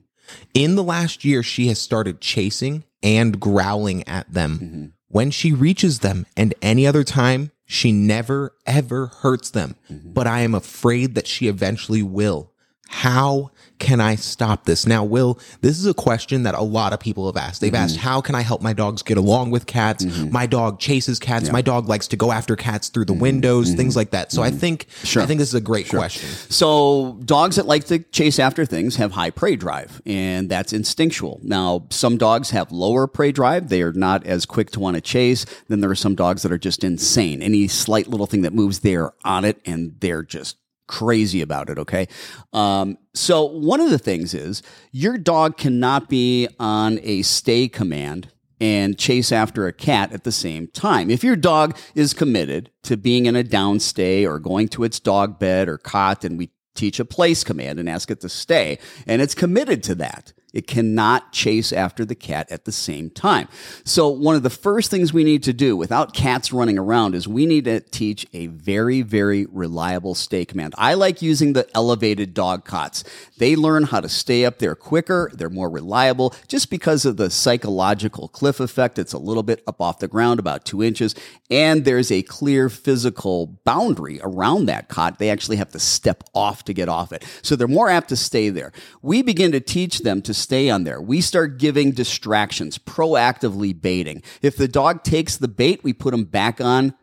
[0.54, 4.58] In the last year, she has started chasing and growling at them.
[4.58, 4.86] Mm-hmm.
[5.08, 9.76] When she reaches them and any other time, she never ever hurts them.
[9.90, 10.12] Mm-hmm.
[10.12, 12.52] But I am afraid that she eventually will.
[12.88, 14.86] How can I stop this?
[14.86, 17.60] Now, Will, this is a question that a lot of people have asked.
[17.60, 18.08] They've asked, mm-hmm.
[18.08, 20.04] how can I help my dogs get along with cats?
[20.04, 20.32] Mm-hmm.
[20.32, 21.50] My dog chases cats.
[21.50, 23.22] My dog likes to go after cats through the mm-hmm.
[23.22, 24.32] windows, things like that.
[24.32, 26.28] So I think, I think this is a great question.
[26.28, 31.40] So, dogs that like to chase after things have high prey drive, and that's instinctual.
[31.42, 33.68] Now, some dogs have lower prey drive.
[33.68, 35.46] They are not as quick to want to chase.
[35.68, 37.42] Then there are some dogs that are just insane.
[37.42, 40.56] Any slight little thing that moves, they're on it and they're just
[40.88, 41.78] crazy about it.
[41.78, 42.08] Okay.
[42.52, 48.32] Um, so, one of the things is your dog cannot be on a stay command
[48.60, 51.10] and chase after a cat at the same time.
[51.10, 55.38] If your dog is committed to being in a downstay or going to its dog
[55.38, 59.22] bed or cot, and we teach a place command and ask it to stay, and
[59.22, 63.48] it's committed to that, It cannot chase after the cat at the same time.
[63.84, 67.28] So one of the first things we need to do without cats running around is
[67.28, 70.74] we need to teach a very, very reliable stay command.
[70.78, 73.04] I like using the elevated dog cots.
[73.36, 75.30] They learn how to stay up there quicker.
[75.34, 78.98] They're more reliable just because of the psychological cliff effect.
[78.98, 81.14] It's a little bit up off the ground, about two inches.
[81.50, 85.18] And there's a clear physical boundary around that cot.
[85.18, 87.22] They actually have to step off to get off it.
[87.42, 88.72] So they're more apt to stay there.
[89.02, 91.00] We begin to teach them to stay on there.
[91.00, 94.22] We start giving distractions, proactively baiting.
[94.42, 96.94] If the dog takes the bait, we put them back on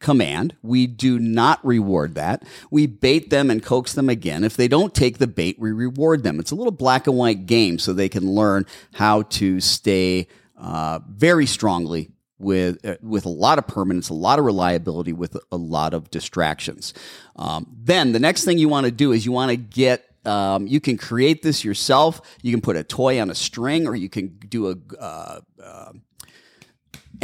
[0.00, 0.54] command.
[0.62, 2.44] We do not reward that.
[2.70, 4.44] We bait them and coax them again.
[4.44, 6.38] If they don't take the bait, we reward them.
[6.38, 11.00] It's a little black and white game so they can learn how to stay uh,
[11.08, 15.56] very strongly with uh, with a lot of permanence, a lot of reliability, with a
[15.56, 16.92] lot of distractions.
[17.36, 20.66] Um, then the next thing you want to do is you want to get um,
[20.66, 22.20] you can create this yourself.
[22.42, 25.92] You can put a toy on a string, or you can do a uh, uh,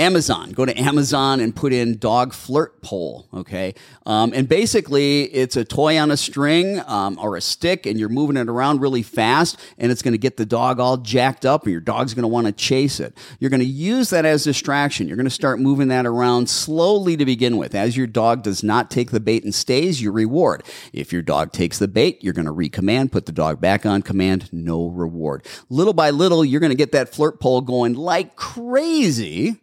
[0.01, 0.53] Amazon.
[0.53, 3.29] Go to Amazon and put in dog flirt pole.
[3.35, 3.75] Okay.
[4.07, 8.09] Um, and basically, it's a toy on a string um, or a stick, and you're
[8.09, 11.65] moving it around really fast, and it's going to get the dog all jacked up,
[11.65, 13.15] and your dog's going to want to chase it.
[13.39, 15.07] You're going to use that as distraction.
[15.07, 17.75] You're going to start moving that around slowly to begin with.
[17.75, 20.65] As your dog does not take the bait and stays, you reward.
[20.95, 24.01] If your dog takes the bait, you're going to recommand, put the dog back on
[24.01, 25.45] command, no reward.
[25.69, 29.61] Little by little, you're going to get that flirt pole going like crazy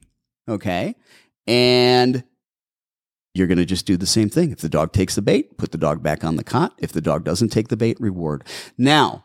[0.47, 0.95] Okay.
[1.45, 2.23] And
[3.33, 4.51] you're going to just do the same thing.
[4.51, 6.73] If the dog takes the bait, put the dog back on the cot.
[6.79, 8.43] If the dog doesn't take the bait, reward.
[8.77, 9.23] Now,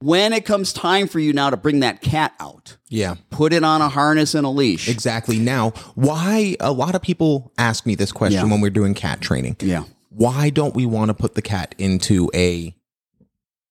[0.00, 3.14] when it comes time for you now to bring that cat out, Yeah.
[3.30, 4.88] put it on a harness and a leash.
[4.88, 5.38] Exactly.
[5.38, 8.50] Now, why a lot of people ask me this question Yeah.
[8.52, 9.56] when we're doing cat training.
[9.60, 9.84] Yeah.
[10.10, 12.74] Why don't we want to put the cat into a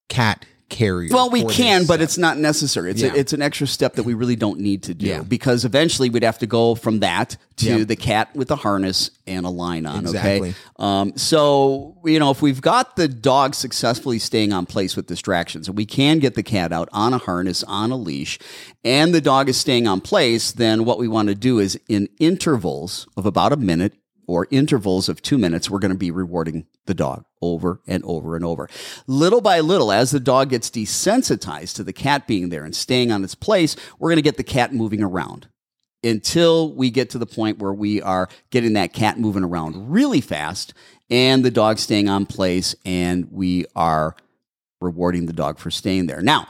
[0.09, 1.09] cat carrier?
[1.13, 2.91] Well, we can, but it's not necessary.
[2.91, 3.13] It's Yeah.
[3.13, 5.21] a, it's an extra step that we really don't need to do Yeah.
[5.21, 9.45] because eventually we'd have to go from that to the cat with a harness and
[9.45, 9.99] a line on.
[9.99, 10.49] Exactly.
[10.49, 10.55] Okay.
[10.79, 15.67] Um, so you know, if we've got the dog successfully staying on place with distractions,
[15.67, 18.39] and we can get the cat out on a harness on a leash,
[18.83, 22.09] and the dog is staying on place, then what we want to do is in
[22.19, 23.93] intervals of about a minute
[24.27, 28.35] or intervals of two minutes, we're going to be rewarding the dog over and over
[28.35, 28.69] and over.
[29.07, 33.11] Little by little, as the dog gets desensitized to the cat being there and staying
[33.11, 35.47] on its place, we're going to get the cat moving around
[36.03, 40.21] until we get to the point where we are getting that cat moving around really
[40.21, 40.73] fast
[41.09, 44.15] and the dog staying on place and we are
[44.81, 46.21] rewarding the dog for staying there.
[46.21, 46.47] Now,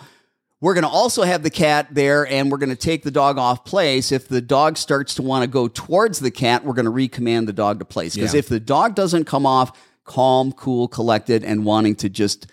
[0.64, 3.38] we're going to also have the cat there and we're going to take the dog
[3.38, 4.14] off place.
[4.14, 7.48] If the dog starts to want to go towards the cat, we're going to recommand
[7.48, 8.16] the dog to place.
[8.16, 8.40] Because Yeah.
[8.40, 12.48] if the dog doesn't come off calm, cool, collected, and wanting to just,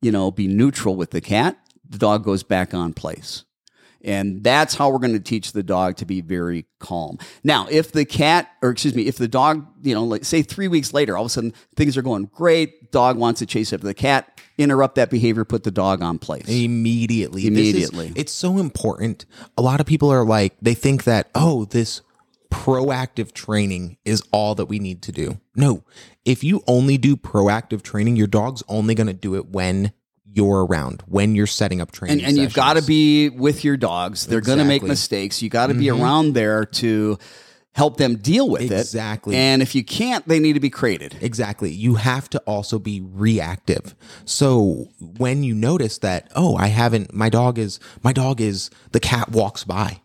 [0.00, 3.42] you know, be neutral with the cat, the dog goes back on place.
[4.04, 7.18] And that's how we're going to teach the dog to be very calm.
[7.42, 10.68] Now, if the cat, or excuse me, if the dog, you know, like say three
[10.68, 13.84] weeks later, all of a sudden things are going great, dog wants to chase after
[13.84, 16.48] the cat, interrupt that behavior, put the dog on place.
[16.48, 17.48] immediately.
[17.48, 18.12] This is- Immediately.
[18.16, 19.24] it's so important.
[19.56, 22.02] A lot of people are like, they think that, oh, this
[22.50, 25.38] proactive training is all that we need to do.
[25.54, 25.84] No,
[26.24, 29.92] if you only do proactive training, your dog's only going to do it when
[30.30, 32.18] you're around, when you're setting up training.
[32.18, 34.26] and, and you've got to be with your dogs.
[34.26, 35.42] They're going to make mistakes.
[35.42, 36.02] You got to be mm-hmm.
[36.02, 37.18] around there to
[37.74, 38.72] help them deal with it.
[38.72, 39.36] Exactly.
[39.36, 41.16] And if you can't, they need to be created.
[41.20, 41.70] Exactly.
[41.70, 43.94] You have to also be reactive.
[44.24, 49.00] So when you notice that, oh, I haven't, my dog is, my dog is, the
[49.00, 50.00] cat walks by.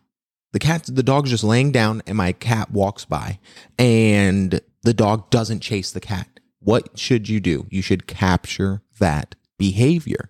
[0.52, 3.40] The cat, the dog's just laying down and my cat walks by
[3.80, 6.28] and the dog doesn't chase the cat.
[6.60, 7.66] What should you do?
[7.70, 10.30] You should capture that behavior.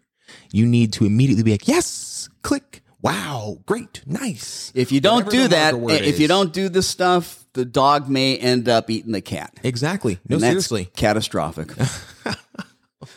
[0.51, 2.82] You need to immediately be like, yes, click.
[3.03, 4.71] Wow, great, nice.
[4.73, 8.07] If you don't Whatever do that, word if you don't do this stuff, the dog
[8.09, 9.53] may end up eating the cat.
[9.61, 10.19] Exactly.
[10.27, 10.85] No, And seriously.
[10.95, 11.73] catastrophic.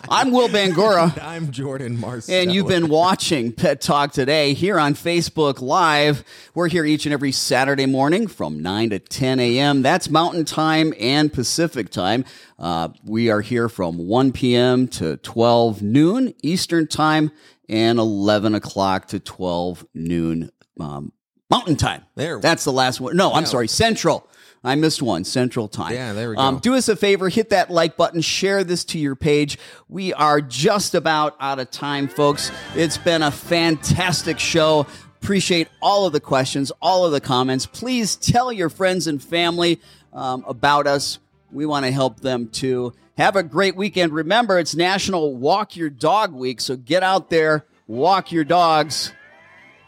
[0.09, 1.17] I'm Will Bangura.
[1.23, 2.43] I'm Jordan Marsteller.
[2.43, 6.25] And you've been watching Pet Talk today here on Facebook Live.
[6.55, 9.83] We're here each and every Saturday morning from 9 to 10 a.m.
[9.83, 12.25] That's Mountain Time and Pacific Time.
[12.59, 14.89] Uh, we are here from 1 p.m.
[14.89, 17.31] to 12 noon Eastern Time
[17.69, 20.51] and 11 o'clock to 12 noon
[20.81, 21.13] um,
[21.51, 22.03] Mountain Time.
[22.15, 22.41] There.
[22.41, 23.17] That's the last one.
[23.17, 24.29] No, I'm sorry, Central.
[24.65, 25.93] I missed one, Central Time.
[25.93, 26.61] Yeah, there we Um, go.
[26.61, 29.59] do us a favor, hit that like button, share this to your page.
[29.89, 32.51] We are just about out of time, folks.
[32.75, 34.87] It's been a fantastic show.
[35.23, 37.65] Appreciate all of the questions, all of the comments.
[37.67, 39.81] Please tell your friends and family
[40.13, 41.19] um, about us.
[41.57, 42.93] We want to help them too.
[43.17, 44.13] Have a great weekend.
[44.13, 49.13] Remember, it's National Walk Your Dog Week, so get out there, walk your dogs,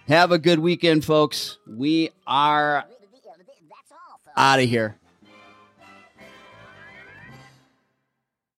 [0.09, 1.59] Have a good weekend, folks.
[1.67, 2.87] We are
[4.35, 4.98] out of here.